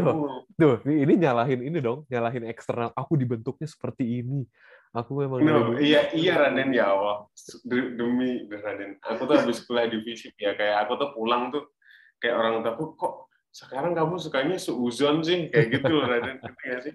Tuh, 0.52 0.76
ini 0.84 1.16
nyalahin 1.16 1.64
ini 1.64 1.80
dong, 1.80 2.04
nyalahin 2.12 2.44
eksternal. 2.44 2.92
Aku 2.92 3.16
dibentuknya 3.16 3.64
seperti 3.64 4.20
ini. 4.20 4.44
Aku 4.92 5.20
memang 5.20 5.44
no, 5.44 5.76
iya 5.76 6.08
iya 6.16 6.40
Raden 6.40 6.72
ya 6.72 6.96
Allah 6.96 7.28
demi 7.68 8.48
Raden. 8.48 8.96
Aku 9.04 9.28
tuh 9.28 9.36
habis 9.36 9.60
kuliah 9.68 9.84
di 9.84 10.00
fisip 10.00 10.32
ya 10.40 10.56
kayak 10.56 10.88
aku 10.88 10.96
tuh 10.96 11.10
pulang 11.12 11.52
tuh 11.52 11.68
kayak 12.16 12.36
orang 12.40 12.64
tua 12.64 12.72
kok 12.96 13.28
sekarang 13.52 13.92
kamu 13.92 14.16
sukanya 14.16 14.56
seuzon 14.56 15.20
sih 15.20 15.52
kayak 15.52 15.76
gitu 15.76 15.92
loh 15.92 16.08
Raden 16.08 16.40
ya 16.64 16.78
sih 16.80 16.94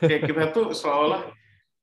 kayak 0.00 0.24
kita 0.24 0.44
tuh 0.56 0.72
seolah 0.72 1.28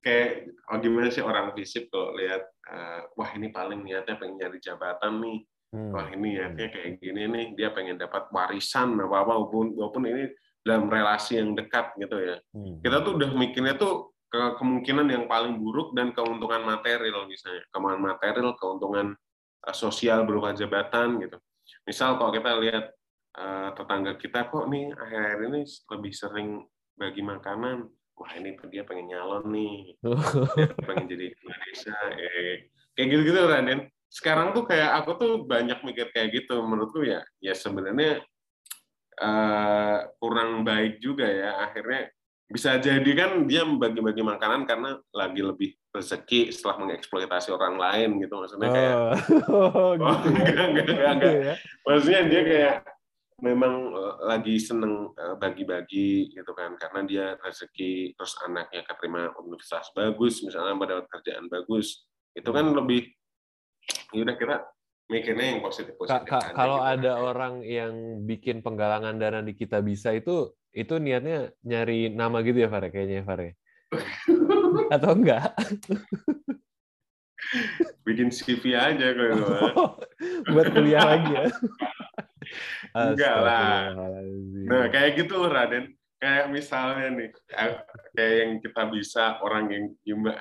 kayak 0.01 0.49
oh 0.69 0.77
gimana 0.81 1.09
sih 1.09 1.25
orang 1.25 1.53
fisip 1.57 1.89
kalau 1.89 2.13
lihat 2.13 2.45
uh, 2.69 3.09
wah 3.17 3.29
ini 3.33 3.49
paling 3.49 3.81
niatnya 3.81 4.17
pengen 4.21 4.37
nyari 4.37 4.61
jabatan 4.61 5.17
nih. 5.21 5.39
Wah 5.91 6.07
ini 6.11 6.39
niatnya 6.39 6.67
kayak 6.71 6.99
gini 6.99 7.21
nih 7.27 7.45
dia 7.55 7.69
pengen 7.75 7.99
dapat 7.99 8.27
warisan 8.31 8.95
apa 8.99 9.15
apa 9.23 9.33
walaupun 9.35 9.75
walaupun 9.75 10.03
ini 10.07 10.23
dalam 10.65 10.89
relasi 10.89 11.37
yang 11.37 11.53
dekat 11.53 11.93
gitu 12.01 12.17
ya. 12.17 12.41
Hmm. 12.57 12.81
kita 12.81 13.05
tuh 13.05 13.21
udah 13.21 13.29
mikirnya 13.37 13.77
tuh 13.77 14.15
ke 14.25 14.41
kemungkinan 14.57 15.07
yang 15.07 15.25
paling 15.29 15.61
buruk 15.61 15.93
dan 15.93 16.11
keuntungan 16.11 16.65
material 16.65 17.29
misalnya. 17.29 17.61
Keuntungan 17.69 18.01
material 18.01 18.49
keuntungan 18.57 19.07
uh, 19.63 19.75
sosial 19.75 20.25
berupa 20.25 20.51
jabatan 20.57 21.21
gitu. 21.21 21.37
Misal 21.85 22.17
kalau 22.17 22.33
kita 22.33 22.51
lihat 22.57 22.85
uh, 23.37 23.69
tetangga 23.77 24.17
kita 24.17 24.49
kok 24.49 24.65
nih 24.67 24.89
akhir-akhir 24.91 25.39
ini 25.53 25.61
lebih 25.65 26.13
sering 26.17 26.49
bagi 26.97 27.21
makanan. 27.21 27.85
Wah 28.15 28.31
ini 28.39 28.57
dia 28.71 28.83
pengen 28.87 29.13
nyalon 29.13 29.45
nih. 29.53 29.75
Dia 30.01 30.67
pengen 30.89 31.05
jadi 31.13 31.25
desa 31.35 31.95
eh, 32.15 32.73
kayak 32.97 33.07
gitu-gitu 33.11 33.39
Raden 33.43 33.91
sekarang 34.15 34.55
tuh 34.55 34.63
kayak 34.63 35.03
aku 35.03 35.11
tuh 35.19 35.31
banyak 35.43 35.83
mikir 35.83 36.07
kayak 36.15 36.31
gitu 36.31 36.63
menurutku 36.63 37.03
ya 37.03 37.19
ya 37.43 37.51
sebenarnya 37.51 38.23
uh, 39.19 40.07
kurang 40.23 40.63
baik 40.63 41.03
juga 41.03 41.27
ya 41.27 41.59
akhirnya 41.67 42.07
bisa 42.45 42.79
jadi 42.79 43.11
kan 43.17 43.43
dia 43.49 43.67
membagi-bagi 43.67 44.21
makanan 44.23 44.69
karena 44.69 45.01
lagi 45.11 45.41
lebih 45.43 45.75
rezeki 45.91 46.53
setelah 46.53 46.85
mengeksploitasi 46.85 47.49
orang 47.51 47.75
lain 47.75 48.21
gitu 48.23 48.39
maksudnya 48.39 48.69
kayak 48.71 48.95
oh, 49.51 49.97
oh, 49.99 50.15
gitu 50.31 50.47
ya? 50.47 50.55
enggak, 50.55 50.67
enggak, 50.71 50.85
enggak, 50.87 51.11
enggak. 51.11 51.31
Gitu 51.33 51.39
ya? 51.43 51.55
maksudnya 51.83 52.21
dia 52.29 52.41
kayak 52.45 52.75
memang 53.43 53.73
eh, 53.91 54.15
lagi 54.31 54.55
seneng 54.61 55.11
eh, 55.11 55.35
bagi-bagi 55.35 56.31
gitu 56.31 56.51
kan 56.55 56.79
karena 56.79 56.99
dia 57.03 57.25
rezeki 57.35 58.15
terus 58.15 58.39
anaknya 58.47 58.87
keterima 58.87 59.33
universitas 59.43 59.91
bagus 59.91 60.39
misalnya 60.39 60.79
pada 60.79 60.95
kerjaan 61.03 61.51
bagus 61.51 62.07
itu 62.31 62.47
kan 62.53 62.71
hmm. 62.71 62.77
lebih 62.79 63.11
ya 64.13 64.21
udah 64.25 64.35
kita 64.37 64.55
mikirnya 65.05 65.45
yang 65.53 65.61
positif 65.61 65.93
positif 65.97 66.25
kalau 66.57 66.81
gitu. 66.81 66.91
ada 66.97 67.11
orang 67.21 67.61
yang 67.61 68.25
bikin 68.25 68.65
penggalangan 68.65 69.21
dana 69.21 69.45
di 69.45 69.53
kita 69.53 69.81
bisa 69.85 70.09
itu 70.17 70.49
itu 70.75 70.99
niatnya 70.99 71.55
nyari 71.63 72.11
nama 72.11 72.43
gitu 72.43 72.67
ya 72.67 72.69
Fare 72.69 72.91
kayaknya 72.91 73.23
Fare? 73.23 73.55
Atau 74.95 75.15
enggak? 75.15 75.55
Bikin 78.03 78.27
CV 78.27 78.75
aja 78.75 79.07
kalau 79.15 79.95
buat 80.51 80.67
kuliah 80.75 81.03
lagi 81.05 81.31
ya? 81.31 81.45
Enggak 82.95 83.35
lah. 83.41 83.95
Nah 84.67 84.83
kayak 84.91 85.23
gitu 85.23 85.47
Raden. 85.47 85.95
Kayak 86.15 86.47
misalnya 86.51 87.07
nih 87.11 87.29
kayak 88.15 88.33
yang 88.39 88.51
kita 88.63 88.81
bisa 88.87 89.23
orang 89.43 89.67
yang 89.71 89.85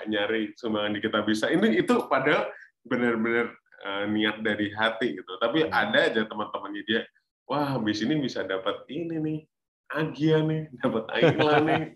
nyari 0.07 0.55
sumbangan 0.59 0.97
di 0.97 1.01
kita 1.03 1.21
bisa. 1.27 1.51
Ini 1.51 1.83
itu 1.83 1.95
padahal 2.07 2.51
benar-benar 2.85 3.53
uh, 3.85 4.05
niat 4.09 4.41
dari 4.45 4.73
hati 4.73 5.17
gitu 5.19 5.33
tapi 5.41 5.65
hmm. 5.65 5.73
ada 5.73 6.09
aja 6.09 6.23
teman-temannya 6.29 6.83
dia 6.85 7.01
wah 7.49 7.77
habis 7.77 8.01
ini 8.05 8.21
bisa 8.21 8.45
dapat 8.45 8.85
ini 8.89 9.17
nih 9.21 9.41
Agia 9.93 10.41
nih, 10.41 10.73
dapat 10.83 11.05
Aila 11.13 11.61
nih. 11.61 11.93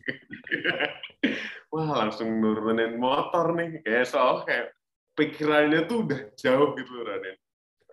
Wah, 1.72 2.06
langsung 2.06 2.28
nurunin 2.40 3.00
motor 3.00 3.56
nih. 3.56 3.82
Kayak 3.84 4.06
soal 4.08 4.44
kayak 4.44 4.72
pikirannya 5.16 5.88
tuh 5.88 6.06
udah 6.06 6.20
jauh 6.36 6.76
gitu, 6.76 6.92
Raden. 7.04 7.36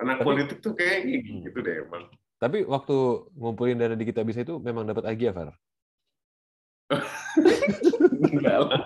Anak 0.04 0.20
Tapi, 0.22 0.28
politik 0.28 0.58
tuh 0.60 0.76
kayak 0.76 1.08
hmm. 1.08 1.48
gitu 1.48 1.60
deh, 1.64 1.88
emang. 1.88 2.12
Tapi 2.36 2.68
waktu 2.68 2.96
ngumpulin 3.34 3.80
dana 3.80 3.96
di 3.96 4.06
kita 4.06 4.22
bisa 4.28 4.44
itu 4.44 4.60
memang 4.60 4.84
dapat 4.84 5.08
Agia, 5.08 5.32
Far? 5.32 5.56
Enggak 8.36 8.58
lah. 8.68 8.84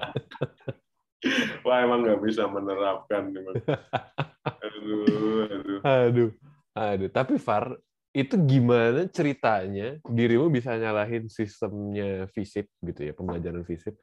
Wah, 1.67 1.83
emang 1.83 2.07
nggak 2.07 2.21
bisa 2.23 2.47
menerapkan. 2.47 3.31
Aduh, 4.65 5.45
aduh. 5.51 5.79
Aduh. 5.83 6.31
Aduh, 6.77 7.09
tapi 7.11 7.35
Far, 7.41 7.75
itu 8.15 8.39
gimana 8.47 9.05
ceritanya 9.11 9.99
dirimu 10.07 10.49
bisa 10.49 10.73
nyalahin 10.79 11.27
sistemnya 11.29 12.25
fisip 12.33 12.65
gitu 12.81 13.05
ya 13.05 13.13
pembelajaran 13.13 13.61
fisip 13.61 13.93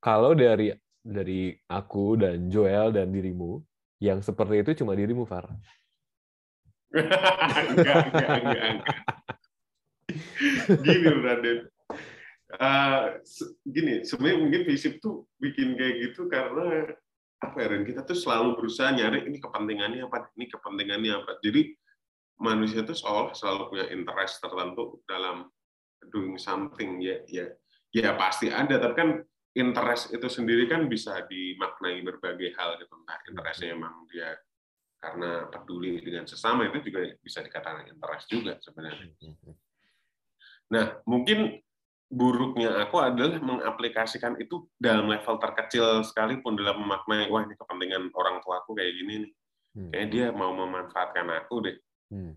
kalau 0.00 0.32
dari 0.32 0.72
dari 1.04 1.52
aku 1.68 2.16
dan 2.16 2.48
Joel 2.48 2.88
dan 2.88 3.12
dirimu 3.12 3.60
yang 4.00 4.24
seperti 4.24 4.64
itu 4.64 4.80
cuma 4.80 4.96
dirimu 4.96 5.28
Far 5.28 5.44
enggak, 6.96 8.00
enggak, 8.10 8.30
enggak, 8.40 8.64
enggak. 8.80 8.96
Gini 10.82 11.10
Raden. 11.22 11.58
Uh, 12.50 13.22
gini, 13.62 14.02
sebenarnya 14.02 14.38
mungkin 14.42 14.62
visip 14.66 14.98
tuh 14.98 15.28
bikin 15.38 15.78
kayak 15.78 16.10
gitu 16.10 16.26
karena 16.26 16.90
apa 17.40 17.56
ya, 17.62 17.66
Ren? 17.70 17.86
Kita 17.86 18.02
tuh 18.02 18.18
selalu 18.18 18.58
berusaha 18.58 18.90
nyari 18.90 19.30
ini 19.30 19.38
kepentingannya 19.38 20.02
apa, 20.06 20.34
ini 20.34 20.50
kepentingannya 20.50 21.12
apa. 21.14 21.38
Jadi 21.40 21.72
manusia 22.40 22.82
itu 22.82 22.96
seolah 22.96 23.36
selalu 23.36 23.62
punya 23.70 23.86
interest 23.92 24.40
tertentu 24.40 24.98
dalam 25.04 25.46
doing 26.08 26.40
something 26.40 26.96
ya 27.04 27.20
ya 27.28 27.46
ya 27.92 28.16
pasti 28.16 28.48
ada 28.48 28.80
tapi 28.80 28.94
kan 28.96 29.10
interest 29.52 30.16
itu 30.16 30.24
sendiri 30.24 30.64
kan 30.64 30.88
bisa 30.88 31.20
dimaknai 31.28 32.00
berbagai 32.00 32.56
hal 32.56 32.80
gitu 32.80 32.96
entah 32.96 33.20
interestnya 33.28 33.76
memang 33.76 34.08
dia 34.08 34.32
karena 35.00 35.48
peduli 35.48 36.00
dengan 36.00 36.24
sesama 36.24 36.68
itu 36.68 36.92
juga 36.92 37.12
bisa 37.20 37.40
dikatakan 37.40 37.88
interest 37.88 38.26
juga 38.28 38.60
sebenarnya. 38.60 39.16
Nah, 40.70 41.00
mungkin 41.08 41.56
buruknya 42.10 42.74
aku 42.82 42.98
adalah 42.98 43.38
mengaplikasikan 43.38 44.34
itu 44.42 44.66
dalam 44.76 45.06
level 45.06 45.38
terkecil 45.38 46.02
sekalipun 46.02 46.58
dalam 46.58 46.82
memaknai 46.82 47.30
wah 47.30 47.46
ini 47.46 47.54
kepentingan 47.54 48.10
orang 48.18 48.42
tua 48.42 48.60
aku 48.60 48.74
kayak 48.74 48.92
gini 48.98 49.14
nih. 49.26 49.32
Kayak 49.94 50.08
dia 50.10 50.26
mau 50.34 50.50
memanfaatkan 50.50 51.30
aku 51.30 51.70
deh. 51.70 51.76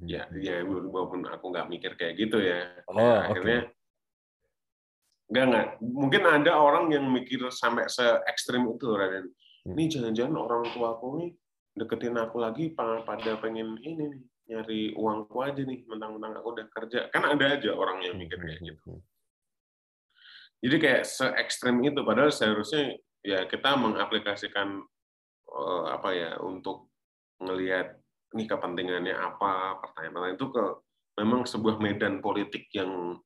Ya, 0.05 0.29
ya 0.37 0.61
walaupun 0.61 1.25
aku 1.25 1.45
nggak 1.49 1.67
mikir 1.73 1.91
kayak 1.97 2.13
gitu 2.21 2.37
ya. 2.37 2.85
Oh, 2.87 2.93
nah, 2.93 3.27
akhirnya 3.29 3.73
Enggak, 5.33 5.45
enggak. 5.49 5.67
Mungkin 5.81 6.23
ada 6.29 6.51
orang 6.61 6.93
yang 6.93 7.09
mikir 7.09 7.41
sampai 7.49 7.89
se 7.89 8.05
ekstrim 8.29 8.69
itu, 8.69 8.85
Raden. 8.85 9.33
Ini 9.65 9.83
jangan-jangan 9.89 10.35
orang 10.37 10.69
tua 10.77 10.93
aku 10.93 11.17
nih 11.17 11.33
deketin 11.73 12.13
aku 12.21 12.37
lagi 12.37 12.69
pada 12.77 13.33
pengen 13.41 13.81
ini 13.81 14.13
nih 14.13 14.21
nyari 14.43 14.81
uangku 14.93 15.39
aja 15.41 15.61
nih 15.63 15.87
mentang-mentang 15.89 16.37
aku 16.37 16.53
udah 16.53 16.67
kerja 16.69 17.09
kan 17.09 17.23
ada 17.25 17.57
aja 17.57 17.71
orang 17.73 18.03
yang 18.03 18.19
mikir 18.19 18.37
kayak 18.37 18.59
gitu 18.61 19.01
jadi 20.63 20.75
kayak 20.79 21.03
se 21.03 21.27
ekstrim 21.36 21.84
itu 21.84 22.00
padahal 22.08 22.32
seharusnya 22.32 22.96
ya 23.20 23.43
kita 23.51 23.75
mengaplikasikan 23.75 24.79
uh, 25.51 25.86
apa 25.91 26.10
ya 26.15 26.32
untuk 26.39 26.88
ngelihat 27.43 28.00
ini 28.32 28.48
kepentingannya 28.48 29.12
apa 29.12 29.84
pertanyaan-pertanyaan 29.84 30.39
itu 30.39 30.48
ke 30.55 30.63
memang 31.20 31.43
sebuah 31.43 31.77
medan 31.84 32.24
politik 32.24 32.72
yang 32.72 33.20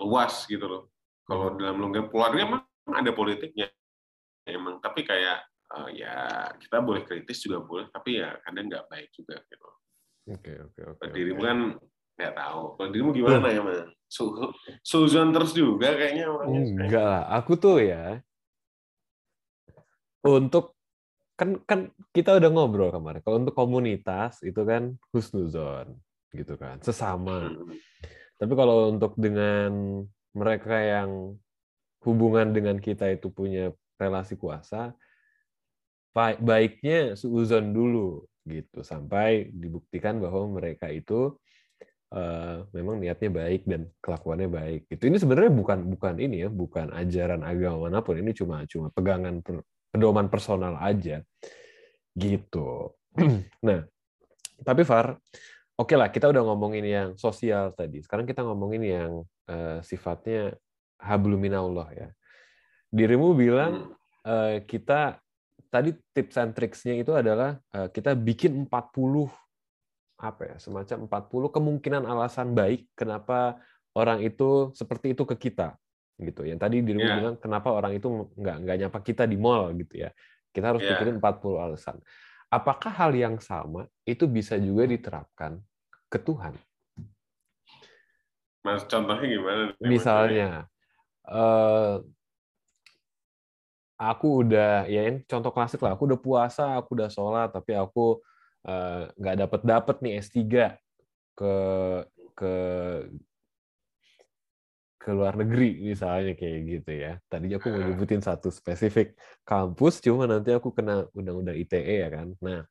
luas 0.00 0.48
gitu 0.48 0.64
loh. 0.64 0.82
Kalau 1.28 1.52
hmm. 1.52 1.58
dalam 1.60 1.76
lingkungan 1.76 2.08
keluarga 2.08 2.36
memang 2.40 2.62
ada 2.88 3.10
politiknya. 3.12 3.68
Emang 4.46 4.78
tapi 4.80 5.04
kayak 5.04 5.44
uh, 5.76 5.90
ya 5.92 6.48
kita 6.56 6.80
boleh 6.80 7.04
kritis 7.04 7.42
juga 7.44 7.60
boleh 7.60 7.90
tapi 7.92 8.22
ya 8.22 8.32
kadang 8.46 8.72
nggak 8.72 8.86
baik 8.88 9.12
juga 9.12 9.36
gitu. 9.44 9.68
Oke 10.32 10.52
oke 10.56 10.80
oke 10.96 11.04
dirimu 11.12 11.42
kan 11.44 11.58
nggak 12.16 12.34
tahu. 12.34 12.62
Kalau 12.80 12.88
dirimu 12.90 13.10
gimana 13.12 13.48
ya 13.52 13.60
mas 13.60 13.95
Suzon 14.86 15.34
terus 15.34 15.52
juga 15.52 15.94
kayaknya 15.98 16.30
orangnya 16.30 16.62
enggak 16.62 17.06
lah 17.06 17.24
aku 17.34 17.58
tuh 17.58 17.82
ya 17.82 18.22
untuk 20.22 20.78
kan 21.36 21.60
kan 21.68 21.90
kita 22.14 22.38
udah 22.38 22.48
ngobrol 22.48 22.94
kemarin 22.94 23.20
kalau 23.20 23.42
untuk 23.42 23.52
komunitas 23.52 24.40
itu 24.46 24.62
kan 24.62 24.96
husnuzon 25.12 25.98
gitu 26.32 26.54
kan 26.56 26.80
sesama. 26.80 27.50
Hmm. 27.50 27.72
tapi 28.36 28.52
kalau 28.52 28.92
untuk 28.92 29.16
dengan 29.16 30.04
mereka 30.36 30.76
yang 30.76 31.34
hubungan 32.04 32.52
dengan 32.52 32.76
kita 32.78 33.08
itu 33.10 33.32
punya 33.32 33.72
relasi 33.98 34.36
kuasa 34.36 34.94
baiknya 36.16 37.12
suuzon 37.12 37.76
dulu 37.76 38.24
gitu. 38.48 38.80
Sampai 38.80 39.50
dibuktikan 39.52 40.16
bahwa 40.22 40.56
mereka 40.56 40.88
itu 40.88 41.36
uh, 42.14 42.62
memang 42.70 43.00
niatnya 43.00 43.30
baik 43.32 43.66
dan 43.66 43.90
kelakuannya 43.98 44.48
baik. 44.50 44.82
Itu 44.92 45.10
ini 45.10 45.18
sebenarnya 45.18 45.50
bukan 45.50 45.78
bukan 45.96 46.14
ini 46.20 46.46
ya, 46.46 46.48
bukan 46.52 46.94
ajaran 46.94 47.42
agama 47.42 47.90
mana 47.90 48.04
pun. 48.04 48.20
Ini 48.20 48.30
cuma 48.36 48.62
cuma 48.68 48.92
pegangan 48.92 49.42
per, 49.42 49.64
pedoman 49.90 50.30
personal 50.30 50.78
aja. 50.78 51.24
Gitu. 52.14 52.94
nah, 53.66 53.80
tapi 54.62 54.82
Far, 54.84 55.16
oke 55.76 55.88
okay 55.88 55.96
lah 55.96 56.08
kita 56.12 56.30
udah 56.30 56.42
ngomongin 56.46 56.84
yang 56.84 57.08
sosial 57.18 57.72
tadi. 57.74 58.04
Sekarang 58.04 58.28
kita 58.28 58.44
ngomongin 58.46 58.82
yang 58.84 59.10
uh, 59.50 59.80
sifatnya 59.82 60.54
habluminallah 61.00 61.88
ya. 61.92 62.08
Dirimu 62.92 63.34
bilang 63.34 63.92
uh, 64.24 64.62
kita 64.64 65.18
tadi 65.68 65.92
tips 66.14 66.36
and 66.40 66.52
tricksnya 66.56 66.94
itu 66.96 67.12
adalah 67.12 67.58
uh, 67.74 67.90
kita 67.90 68.16
bikin 68.16 68.64
40 68.64 69.28
apa 70.16 70.42
ya 70.48 70.56
semacam 70.56 71.04
40 71.08 71.56
kemungkinan 71.56 72.02
alasan 72.08 72.56
baik 72.56 72.88
kenapa 72.96 73.60
orang 73.92 74.24
itu 74.24 74.72
seperti 74.72 75.12
itu 75.12 75.28
ke 75.28 75.36
kita 75.36 75.76
gitu. 76.20 76.48
Yang 76.48 76.58
tadi 76.60 76.76
dirimu 76.80 77.04
yeah. 77.04 77.16
bilang 77.20 77.36
kenapa 77.36 77.68
orang 77.72 77.96
itu 77.96 78.08
nggak 78.36 78.56
nggak 78.64 78.76
nyapa 78.86 78.98
kita 79.04 79.24
di 79.28 79.36
mall 79.36 79.72
gitu 79.76 80.08
ya. 80.08 80.10
Kita 80.52 80.72
harus 80.72 80.80
yeah. 80.84 80.96
pikirin 80.96 81.20
40 81.20 81.64
alasan. 81.64 81.96
Apakah 82.48 82.92
hal 82.92 83.12
yang 83.12 83.36
sama 83.42 83.84
itu 84.08 84.24
bisa 84.24 84.56
juga 84.56 84.88
diterapkan 84.88 85.60
ke 86.08 86.18
Tuhan? 86.20 86.56
Mas 88.64 88.82
contohnya 88.88 89.26
gimana 89.30 89.62
misalnya 89.78 90.66
uh, 91.22 92.02
aku 93.94 94.42
udah 94.42 94.90
ya 94.90 95.06
yang 95.06 95.20
contoh 95.28 95.52
klasik 95.52 95.80
lah. 95.84 95.94
Aku 95.96 96.08
udah 96.08 96.20
puasa 96.20 96.76
aku 96.80 96.96
udah 96.96 97.08
sholat 97.12 97.52
tapi 97.52 97.76
aku 97.76 98.20
eh, 98.20 98.35
nggak 99.16 99.34
uh, 99.36 99.40
dapet 99.46 99.60
dapet 99.62 99.96
nih 100.02 100.12
S3 100.18 100.34
ke 101.38 101.54
ke 102.34 102.54
ke 104.98 105.10
luar 105.14 105.38
negeri 105.38 105.94
misalnya 105.94 106.34
kayak 106.34 106.60
gitu 106.66 106.90
ya. 106.90 107.12
Tadi 107.30 107.54
aku 107.54 107.70
mau 107.70 107.78
nyebutin 107.78 108.18
satu 108.18 108.50
spesifik 108.50 109.14
kampus, 109.46 110.02
cuma 110.02 110.26
nanti 110.26 110.50
aku 110.50 110.74
kena 110.74 111.06
undang-undang 111.14 111.54
ITE 111.54 111.94
ya 112.02 112.08
kan. 112.10 112.34
Nah 112.42 112.66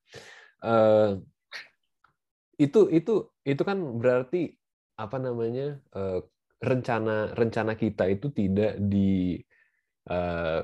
uh, 0.67 1.15
itu 2.59 2.91
itu 2.91 3.31
itu 3.47 3.63
kan 3.63 3.79
berarti 3.79 4.51
apa 4.99 5.17
namanya 5.19 5.79
uh, 5.95 6.19
rencana 6.59 7.35
rencana 7.35 7.75
kita 7.75 8.07
itu 8.11 8.31
tidak 8.31 8.79
di 8.79 9.39
uh, 10.11 10.63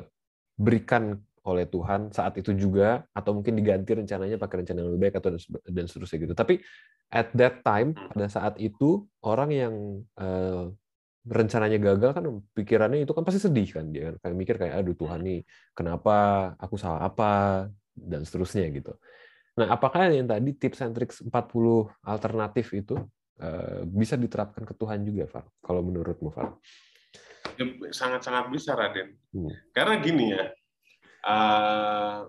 oleh 1.42 1.66
Tuhan 1.66 2.14
saat 2.14 2.38
itu 2.38 2.54
juga 2.54 3.06
atau 3.18 3.34
mungkin 3.34 3.58
diganti 3.58 3.98
rencananya 3.98 4.38
pakai 4.38 4.62
rencana 4.62 4.78
yang 4.86 4.90
lebih 4.94 5.02
baik 5.10 5.16
atau 5.18 5.30
dan 5.70 5.86
seterusnya 5.90 6.18
gitu. 6.30 6.34
Tapi 6.38 6.62
at 7.10 7.34
that 7.34 7.66
time 7.66 7.98
hmm. 7.98 8.14
pada 8.14 8.28
saat 8.30 8.56
itu 8.62 9.04
orang 9.26 9.50
yang 9.50 9.74
uh, 10.22 10.70
rencananya 11.26 11.78
gagal 11.78 12.18
kan 12.18 12.26
pikirannya 12.58 13.06
itu 13.06 13.14
kan 13.14 13.22
pasti 13.22 13.46
sedih 13.46 13.70
kan 13.70 13.86
dia 13.94 14.10
kan 14.10 14.16
kayak 14.26 14.36
mikir 14.38 14.56
kayak 14.58 14.74
aduh 14.82 14.98
Tuhan 14.98 15.22
nih 15.22 15.46
kenapa 15.78 16.16
aku 16.58 16.82
salah 16.82 17.06
apa 17.06 17.30
dan 17.94 18.26
seterusnya 18.26 18.70
gitu. 18.74 18.98
Nah, 19.60 19.68
apakah 19.68 20.08
yang 20.08 20.32
tadi 20.32 20.56
tips 20.56 20.80
and 20.80 20.96
tricks 20.96 21.20
40 21.20 21.36
alternatif 22.08 22.72
itu 22.72 22.96
uh, 23.44 23.84
bisa 23.84 24.16
diterapkan 24.16 24.64
ke 24.64 24.74
Tuhan 24.80 25.04
juga, 25.04 25.28
Far? 25.28 25.46
Kalau 25.60 25.84
menurutmu, 25.84 26.32
Far? 26.32 26.56
Sangat-sangat 27.92 28.48
bisa 28.48 28.74
Raden. 28.74 29.12
Hmm. 29.36 29.52
Karena 29.76 30.00
gini 30.00 30.32
ya, 30.32 30.56
uh, 31.26 32.28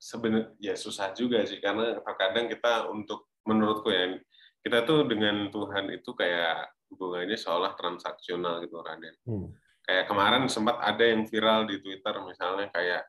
sebenarnya 0.00 0.52
ya 0.60 0.74
susah 0.76 1.16
juga 1.16 1.42
sih 1.48 1.58
karena 1.58 1.96
terkadang 2.00 2.46
kita 2.48 2.88
untuk 2.92 3.32
menurutku 3.48 3.88
ya 3.92 4.16
kita 4.64 4.88
tuh 4.88 5.04
dengan 5.04 5.52
Tuhan 5.52 5.92
itu 5.92 6.16
kayak 6.16 6.72
hubungannya 6.92 7.36
seolah 7.36 7.76
transaksional 7.76 8.64
gitu 8.64 8.80
Raden. 8.80 9.16
Hmm. 9.28 9.48
Kayak 9.84 10.08
kemarin 10.08 10.48
sempat 10.48 10.80
ada 10.80 11.04
yang 11.04 11.28
viral 11.28 11.68
di 11.68 11.76
Twitter 11.84 12.16
misalnya 12.24 12.72
kayak 12.72 13.04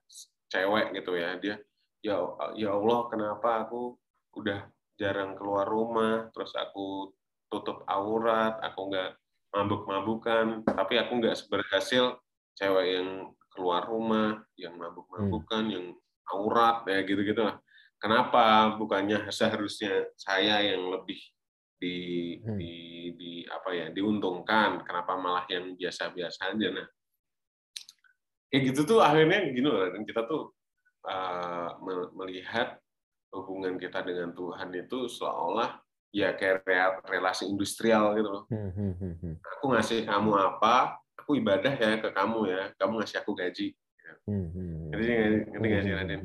cewek 0.51 0.91
gitu 0.99 1.15
ya 1.15 1.39
dia 1.39 1.55
ya 2.03 2.19
ya 2.59 2.75
Allah 2.75 2.99
kenapa 3.07 3.63
aku 3.63 3.95
udah 4.35 4.67
jarang 4.99 5.39
keluar 5.39 5.63
rumah 5.63 6.27
terus 6.35 6.51
aku 6.55 7.15
tutup 7.47 7.87
aurat 7.87 8.59
aku 8.59 8.91
nggak 8.91 9.15
mabuk-mabukan, 9.55 10.67
tapi 10.67 10.99
aku 10.99 11.23
nggak 11.23 11.39
berhasil 11.47 12.19
cewek 12.59 12.99
yang 12.99 13.31
keluar 13.55 13.87
rumah, 13.87 14.43
yang 14.59 14.75
mabuk-mabukan, 14.75 15.63
hmm. 15.65 15.73
yang 15.73 15.85
aurat, 16.35 16.83
ya 16.85 16.99
gitu-gitu 17.07 17.39
lah. 17.39 17.57
Kenapa 17.95 18.75
bukannya 18.75 19.31
seharusnya 19.31 20.11
saya 20.19 20.59
yang 20.61 20.91
lebih 20.91 21.17
di, 21.79 21.97
hmm. 22.43 22.57
di, 22.59 22.73
di 23.15 23.31
apa 23.47 23.71
ya 23.71 23.87
diuntungkan? 23.89 24.83
Kenapa 24.83 25.15
malah 25.15 25.47
yang 25.47 25.79
biasa-biasa 25.79 26.51
aja? 26.51 26.67
Nah, 26.75 26.87
kayak 28.51 28.61
gitu 28.75 28.83
tuh 28.83 28.99
akhirnya 28.99 29.47
gini 29.49 29.65
loh, 29.65 29.87
dan 29.89 30.03
kita 30.03 30.27
tuh 30.27 30.51
uh, 31.07 31.79
melihat 32.13 32.77
hubungan 33.35 33.75
kita 33.75 34.03
dengan 34.03 34.31
Tuhan 34.31 34.71
itu 34.75 35.11
seolah 35.11 35.79
ya 36.15 36.31
kayak 36.39 36.63
relasi 37.03 37.51
industrial 37.51 38.15
gitu 38.15 38.29
loh. 38.31 38.43
Hmm, 38.47 38.71
hmm, 38.71 38.93
hmm, 39.19 39.35
aku 39.43 39.65
ngasih 39.75 40.07
kamu 40.07 40.31
apa, 40.39 40.95
aku 41.25 41.41
ibadah 41.41 41.73
ya 41.73 41.97
ke 41.97 42.13
kamu 42.13 42.39
ya, 42.53 42.61
kamu 42.77 43.01
ngasih 43.01 43.17
aku 43.25 43.33
gaji. 43.33 43.73
Ngerti 44.93 45.09
ngerti 45.49 45.65
nggak 45.65 45.81
sih 45.81 45.93
Raden? 45.97 46.21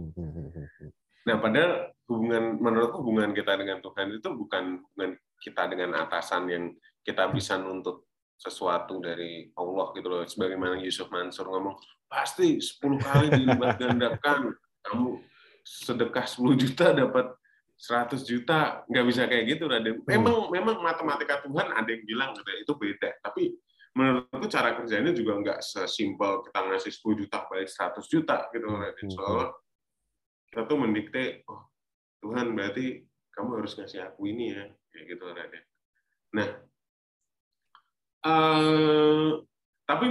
Nah 1.25 1.37
padahal 1.41 1.73
hubungan 2.05 2.45
menurut 2.61 2.93
hubungan 3.01 3.33
kita 3.33 3.57
dengan 3.57 3.81
Tuhan 3.81 4.13
itu 4.13 4.29
bukan 4.29 4.85
hubungan 4.85 5.17
kita 5.41 5.73
dengan 5.73 5.97
atasan 5.97 6.45
yang 6.53 6.65
kita 7.01 7.33
bisa 7.33 7.57
nuntut 7.57 8.05
sesuatu 8.37 9.01
dari 9.01 9.49
Allah 9.57 9.93
gitu 9.97 10.09
loh. 10.09 10.21
Sebagaimana 10.29 10.81
Yusuf 10.85 11.09
Mansur 11.09 11.49
ngomong, 11.49 11.77
pasti 12.09 12.61
10 12.61 13.01
kali 13.01 13.27
dilipat 13.37 13.81
gandakan. 13.81 14.53
Kamu 14.81 15.21
sedekah 15.65 16.25
10 16.25 16.57
juta 16.57 16.93
dapat 16.93 17.37
100 17.77 18.25
juta. 18.25 18.85
Nggak 18.89 19.07
bisa 19.09 19.23
kayak 19.29 19.45
gitu, 19.57 19.65
Raden. 19.69 20.05
Memang, 20.09 20.49
hmm. 20.49 20.53
memang 20.57 20.77
matematika 20.81 21.45
Tuhan 21.45 21.69
ada 21.69 21.89
yang 21.89 22.05
bilang 22.09 22.33
itu 22.37 22.73
beda. 22.77 23.13
Tapi 23.21 23.57
menurutku 23.91 24.47
cara 24.47 24.79
kerjanya 24.79 25.11
juga 25.11 25.33
nggak 25.43 25.61
sesimpel 25.61 26.47
kita 26.47 26.59
ngasih 26.63 26.93
10 26.95 27.21
juta 27.27 27.39
balik 27.51 27.69
100 27.69 28.07
juta 28.07 28.37
gitu, 28.55 28.67
Raden. 28.71 29.07
Hmm. 29.07 29.15
Soalnya 29.15 29.47
kita 30.51 30.63
tuh 30.67 30.79
mendikte, 30.79 31.25
oh 31.47 31.71
Tuhan 32.21 32.55
berarti 32.55 33.03
kamu 33.35 33.63
harus 33.63 33.73
ngasih 33.79 34.01
aku 34.07 34.31
ini 34.31 34.55
ya 34.55 34.65
kayak 34.95 35.05
gitu 35.17 35.25
Raden. 35.27 35.65
Nah, 36.31 36.49
uh, 38.27 39.31
tapi 39.89 40.07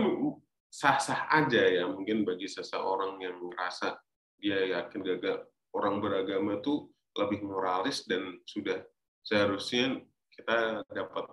sah-sah 0.70 1.32
aja 1.34 1.64
ya 1.66 1.88
mungkin 1.90 2.28
bagi 2.28 2.46
seseorang 2.46 3.18
yang 3.24 3.42
merasa 3.42 3.98
dia 4.38 4.80
yakin 4.80 5.02
gagal 5.02 5.48
orang 5.74 6.00
beragama 6.00 6.62
itu 6.62 6.88
lebih 7.18 7.42
moralis 7.44 8.06
dan 8.06 8.38
sudah 8.46 8.80
seharusnya 9.26 10.00
kita 10.32 10.86
dapat 10.94 11.26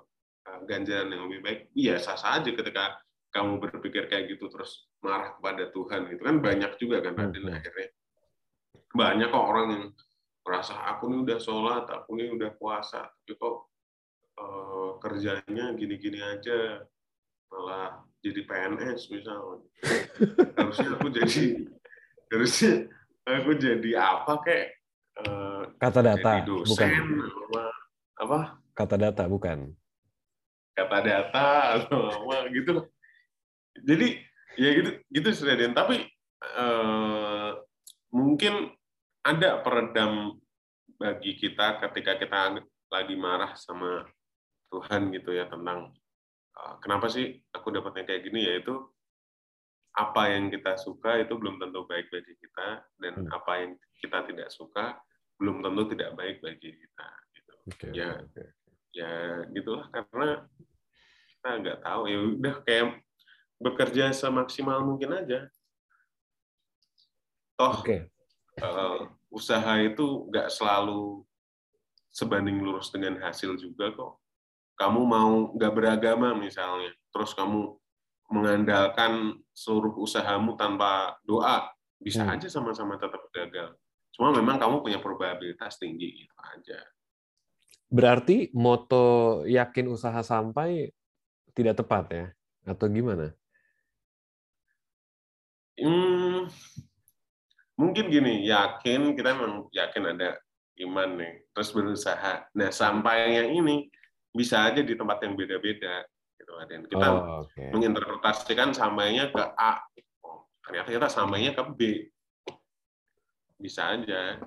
ganjaran 0.64 1.12
yang 1.12 1.28
lebih 1.28 1.40
baik. 1.44 1.60
Iya 1.76 2.00
sah-sah 2.00 2.40
aja 2.40 2.50
ketika 2.50 2.96
kamu 3.34 3.60
berpikir 3.60 4.08
kayak 4.08 4.32
gitu 4.32 4.48
terus 4.48 4.88
marah 5.04 5.36
kepada 5.36 5.68
Tuhan 5.68 6.08
itu 6.08 6.22
kan 6.24 6.40
banyak 6.40 6.72
juga 6.80 7.04
kan 7.04 7.12
Raden 7.12 7.44
hmm. 7.44 7.52
akhirnya 7.52 7.88
banyak 8.96 9.28
kok 9.28 9.44
orang 9.44 9.66
yang 9.76 9.84
merasa 10.46 10.78
aku 10.88 11.10
nih 11.10 11.20
udah 11.26 11.38
sholat, 11.42 11.84
aku 11.90 12.16
nih 12.16 12.30
udah 12.30 12.50
puasa, 12.54 13.02
tapi 13.02 13.34
kok 13.34 13.56
uh, 14.38 14.94
kerjanya 15.02 15.74
gini-gini 15.74 16.22
aja, 16.22 16.86
malah 17.50 18.06
jadi 18.22 18.46
PNS 18.46 19.10
misalnya. 19.10 19.66
harusnya 20.56 20.88
aku 20.96 21.08
jadi 21.10 21.44
harusnya 22.30 22.72
aku 23.26 23.50
jadi 23.58 23.90
apa 23.98 24.32
kayak 24.46 24.68
uh, 25.26 25.62
kata 25.82 26.00
data 26.00 26.32
dosen, 26.46 26.62
bukan 26.70 26.90
apa, 27.26 27.62
apa 28.22 28.38
kata 28.72 28.96
data 28.96 29.24
bukan 29.26 29.58
kata 30.76 30.98
data 31.00 31.46
atau 31.80 32.12
apa 32.12 32.52
gitu 32.52 32.84
jadi 33.80 34.20
ya 34.60 34.70
gitu 34.76 34.90
gitu 35.08 35.28
sudah 35.32 35.56
tapi 35.72 36.04
uh, 36.56 37.56
mungkin 38.12 38.72
ada 39.24 39.64
peredam 39.64 40.36
bagi 40.96 41.36
kita 41.36 41.80
ketika 41.88 42.20
kita 42.20 42.60
lagi 42.92 43.14
marah 43.16 43.52
sama 43.56 44.06
Tuhan 44.72 45.12
gitu 45.12 45.32
ya 45.32 45.48
tentang 45.48 45.92
uh, 46.56 46.74
kenapa 46.80 47.08
sih 47.08 47.40
aku 47.52 47.72
dapatnya 47.72 48.04
kayak 48.08 48.22
gini 48.28 48.48
yaitu 48.48 48.76
apa 49.96 50.28
yang 50.28 50.52
kita 50.52 50.76
suka 50.76 51.24
itu 51.24 51.32
belum 51.36 51.56
tentu 51.56 51.88
baik 51.88 52.12
bagi 52.12 52.36
kita 52.36 52.84
dan 53.00 53.14
hmm. 53.24 53.32
apa 53.32 53.52
yang 53.64 53.72
kita 53.96 54.18
tidak 54.28 54.48
suka 54.52 54.96
belum 55.40 55.64
tentu 55.64 55.96
tidak 55.96 56.10
baik 56.16 56.36
bagi 56.44 56.70
kita 56.72 57.08
gitu. 57.32 57.54
Okay, 57.72 57.90
ya 57.96 58.20
okay. 58.20 58.55
Ya 58.96 59.44
gitulah 59.52 59.86
karena 59.92 60.48
kita 61.36 61.48
nggak 61.60 61.78
tahu 61.84 62.02
ya 62.08 62.18
udah 62.40 62.56
kayak 62.64 62.86
bekerja 63.60 64.16
semaksimal 64.16 64.80
mungkin 64.80 65.12
aja 65.20 65.48
toh 67.60 67.84
okay. 67.84 68.08
uh, 68.64 69.12
usaha 69.28 69.76
itu 69.84 70.28
nggak 70.32 70.48
selalu 70.48 71.26
sebanding 72.16 72.64
lurus 72.64 72.88
dengan 72.88 73.20
hasil 73.20 73.60
juga 73.60 73.92
kok. 73.92 74.16
Kamu 74.80 75.04
mau 75.04 75.52
nggak 75.52 75.72
beragama 75.76 76.32
misalnya, 76.32 76.88
terus 77.12 77.36
kamu 77.36 77.76
mengandalkan 78.32 79.36
seluruh 79.52 79.92
usahamu 80.00 80.56
tanpa 80.56 81.20
doa, 81.28 81.68
bisa 82.00 82.24
hmm. 82.24 82.32
aja 82.32 82.48
sama-sama 82.48 82.96
tetap 82.96 83.20
gagal. 83.32 83.76
Cuma 84.16 84.32
memang 84.32 84.56
kamu 84.56 84.80
punya 84.80 84.98
probabilitas 85.00 85.76
tinggi 85.76 86.24
itu 86.24 86.36
aja. 86.40 86.80
Berarti 87.86 88.50
moto 88.50 89.42
yakin 89.46 89.86
usaha 89.86 90.18
sampai 90.26 90.90
tidak 91.54 91.78
tepat 91.78 92.04
ya, 92.10 92.26
atau 92.66 92.90
gimana? 92.90 93.30
Hmm, 95.76 96.50
mungkin 97.76 98.08
gini 98.08 98.48
yakin 98.48 99.12
kita 99.12 99.36
memang 99.36 99.68
yakin 99.70 100.02
ada 100.16 100.40
iman 100.82 101.08
nih 101.20 101.34
terus 101.52 101.70
berusaha. 101.70 102.48
Nah 102.56 102.70
sampainya 102.72 103.44
ini 103.48 103.86
bisa 104.32 104.68
aja 104.68 104.80
di 104.80 104.96
tempat 104.96 105.20
yang 105.24 105.36
beda-beda 105.36 106.04
gitu 106.36 106.52
dan 106.68 106.80
kita 106.88 107.06
oh, 107.08 107.44
okay. 107.44 107.72
menginterpretasikan 107.72 108.72
sampainya 108.72 109.32
ke 109.32 109.42
A. 109.56 109.80
Ternyata 110.64 110.88
kita 110.90 111.08
sampainya 111.08 111.52
ke 111.52 111.62
B. 111.72 111.80
Bisa 113.56 113.96
aja 113.96 114.40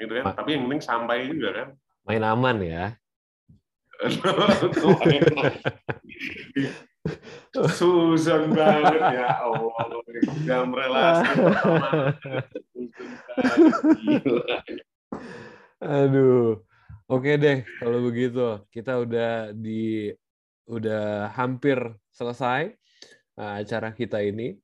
gitu 0.00 0.12
kan? 0.20 0.36
Tapi 0.36 0.48
yang 0.56 0.68
penting 0.68 0.84
sampai 0.84 1.28
juga 1.28 1.50
kan 1.52 1.68
main 2.04 2.24
aman 2.24 2.56
ya 2.60 2.84
Susan 7.78 8.50
banget 8.50 9.00
ya 9.12 9.44
Allah 9.44 9.84
dalam 10.44 10.70
relasi 10.72 11.28
Aduh. 15.84 16.64
Oke 17.04 17.36
deh 17.36 17.60
kalau 17.76 18.00
begitu. 18.00 18.64
Kita 18.72 19.04
udah 19.04 19.52
di 19.52 20.08
udah 20.64 21.28
hampir 21.36 21.76
selesai 22.08 22.72
uh, 23.36 23.60
acara 23.60 23.92
kita 23.92 24.24
ini. 24.24 24.56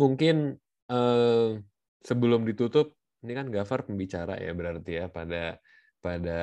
Mungkin 0.00 0.56
uh, 0.88 1.60
sebelum 2.00 2.48
ditutup 2.48 2.96
ini 3.20 3.36
kan 3.36 3.52
Gafar 3.52 3.84
pembicara 3.84 4.40
ya 4.40 4.56
berarti 4.56 4.96
ya 4.96 5.12
pada 5.12 5.60
pada 6.00 6.40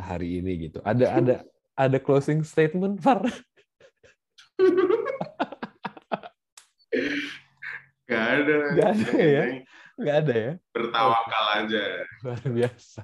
hari 0.00 0.40
ini 0.40 0.68
gitu. 0.68 0.80
Ada 0.84 1.20
ada 1.20 1.34
ada 1.76 1.98
closing 2.00 2.42
statement 2.42 3.00
Far? 3.04 3.24
Gak 8.04 8.26
ada. 8.36 8.56
Gak 8.76 8.90
ada 9.00 9.12
ya. 9.16 9.44
Gak 9.94 10.16
ada 10.26 10.34
ya. 10.34 10.52
Bertawakal 10.74 11.44
aja. 11.64 11.84
Luar 12.24 12.44
biasa. 12.44 13.02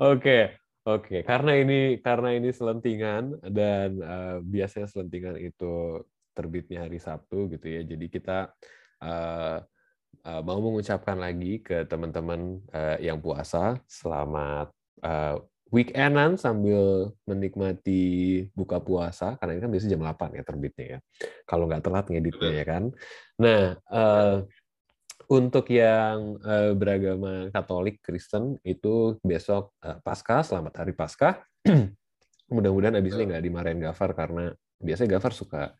Oke. 0.00 0.56
Oke, 0.86 1.26
karena 1.26 1.58
ini 1.58 1.98
karena 1.98 2.30
ini 2.38 2.54
selentingan 2.54 3.42
dan 3.42 3.98
uh, 3.98 4.38
biasanya 4.38 4.86
selentingan 4.86 5.34
itu 5.34 5.98
terbitnya 6.30 6.86
hari 6.86 7.02
Sabtu 7.02 7.50
gitu 7.50 7.66
ya. 7.66 7.82
Jadi 7.82 8.06
kita 8.06 8.54
uh, 9.02 9.58
uh, 10.22 10.42
mau 10.46 10.62
mengucapkan 10.62 11.18
lagi 11.18 11.58
ke 11.58 11.90
teman-teman 11.90 12.62
uh, 12.70 13.02
yang 13.02 13.18
puasa 13.18 13.82
selamat 13.90 14.70
uh, 15.02 15.36
weekendan 15.74 16.38
sambil 16.38 17.10
menikmati 17.26 18.46
buka 18.54 18.78
puasa 18.78 19.34
karena 19.36 19.58
ini 19.58 19.62
kan 19.66 19.70
biasanya 19.74 19.92
jam 19.98 20.02
8 20.06 20.38
ya 20.38 20.42
terbitnya 20.46 20.86
ya. 20.86 20.98
Kalau 21.44 21.64
nggak 21.66 21.82
telat 21.82 22.06
ngeditnya 22.06 22.52
ya 22.54 22.64
kan. 22.64 22.82
Nah, 23.42 23.62
uh, 23.90 24.36
untuk 25.26 25.66
yang 25.74 26.38
uh, 26.46 26.70
beragama 26.78 27.50
Katolik 27.50 27.98
Kristen 27.98 28.62
itu 28.62 29.18
besok 29.26 29.74
uh, 29.82 29.98
Paskah, 29.98 30.46
selamat 30.46 30.86
hari 30.86 30.94
Paskah. 30.94 31.42
Mudah-mudahan 32.54 32.94
abis 33.02 33.18
ini 33.18 33.34
nggak 33.34 33.42
dimarahin 33.42 33.82
Gafar 33.82 34.14
karena 34.14 34.54
biasanya 34.78 35.18
Gafar 35.18 35.34
suka 35.34 35.74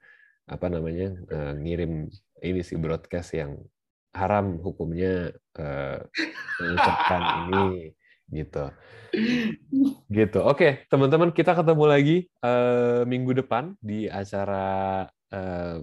apa 0.47 0.67
namanya 0.67 1.15
uh, 1.31 1.55
ngirim 1.59 2.11
ini 2.43 2.61
sih 2.63 2.79
broadcast 2.79 3.39
yang 3.39 3.55
haram 4.15 4.59
hukumnya 4.63 5.31
uh, 5.59 5.99
mengucapkan 6.59 7.23
ini 7.47 7.67
gitu. 8.31 8.65
Gitu. 10.07 10.39
Oke 10.45 10.87
teman-teman 10.87 11.35
kita 11.35 11.57
ketemu 11.57 11.85
lagi 11.89 12.17
uh, 12.45 13.03
minggu 13.09 13.43
depan 13.43 13.75
di 13.83 14.07
acara 14.07 15.07
uh, 15.33 15.83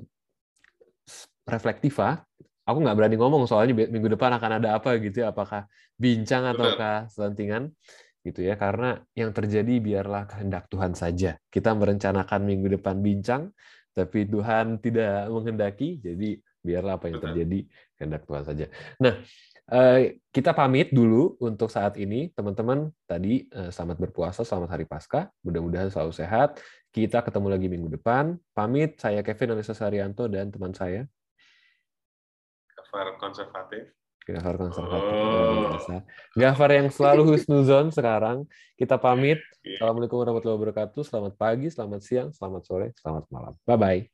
reflektiva. 1.44 2.24
Aku 2.64 2.80
nggak 2.80 2.96
berani 2.96 3.20
ngomong 3.20 3.44
soalnya 3.44 3.76
minggu 3.76 4.16
depan 4.16 4.32
akan 4.40 4.64
ada 4.64 4.80
apa 4.80 4.96
gitu 5.02 5.26
ya. 5.26 5.36
Apakah 5.36 5.68
bincang 6.00 6.48
ataukah 6.48 7.12
selentingan 7.12 7.76
gitu 8.24 8.48
ya. 8.48 8.56
Karena 8.56 8.96
yang 9.12 9.36
terjadi 9.36 9.84
biarlah 9.84 10.24
kehendak 10.30 10.72
Tuhan 10.72 10.96
saja. 10.96 11.36
Kita 11.52 11.76
merencanakan 11.76 12.42
minggu 12.48 12.80
depan 12.80 13.04
bincang 13.04 13.52
tapi 13.92 14.24
Tuhan 14.30 14.80
tidak 14.80 15.28
menghendaki. 15.28 16.00
Jadi 16.00 16.40
biarlah 16.64 16.96
apa 16.96 17.12
yang 17.12 17.20
terjadi 17.20 17.60
kehendak 18.00 18.24
Tuhan 18.24 18.44
saja. 18.48 18.66
Nah 19.04 19.20
Eh, 19.72 20.20
kita 20.28 20.52
pamit 20.52 20.92
dulu 20.92 21.40
untuk 21.40 21.72
saat 21.72 21.96
ini, 21.96 22.28
teman-teman. 22.36 22.92
Tadi 23.08 23.48
eh, 23.48 23.72
selamat 23.72 23.98
berpuasa, 24.10 24.44
selamat 24.44 24.70
hari 24.76 24.86
Paskah. 24.90 25.32
Mudah-mudahan 25.46 25.88
selalu 25.88 26.12
sehat. 26.12 26.60
Kita 26.92 27.24
ketemu 27.24 27.48
lagi 27.48 27.68
minggu 27.72 27.90
depan. 27.96 28.36
Pamit, 28.52 29.00
saya 29.00 29.24
Kevin 29.24 29.56
Alisa 29.56 29.72
Saryanto 29.72 30.28
dan 30.28 30.52
teman 30.52 30.76
saya. 30.76 31.08
Kafar 32.76 33.16
Konservatif. 33.18 33.94
Gafar 34.24 34.56
konservatif 34.56 35.12
oh. 35.12 36.00
Gafar 36.40 36.70
yang 36.72 36.88
selalu 36.88 37.36
husnuzon 37.36 37.92
sekarang. 37.92 38.48
Kita 38.80 38.96
pamit. 38.96 39.44
Iya. 39.68 39.84
Assalamualaikum 39.84 40.16
warahmatullahi 40.16 40.60
wabarakatuh. 40.64 41.04
Selamat 41.04 41.34
pagi, 41.36 41.68
selamat 41.68 42.00
siang, 42.00 42.30
selamat 42.32 42.62
sore, 42.64 42.88
selamat 42.96 43.28
malam. 43.28 43.54
Bye 43.68 43.80
bye. 43.80 44.13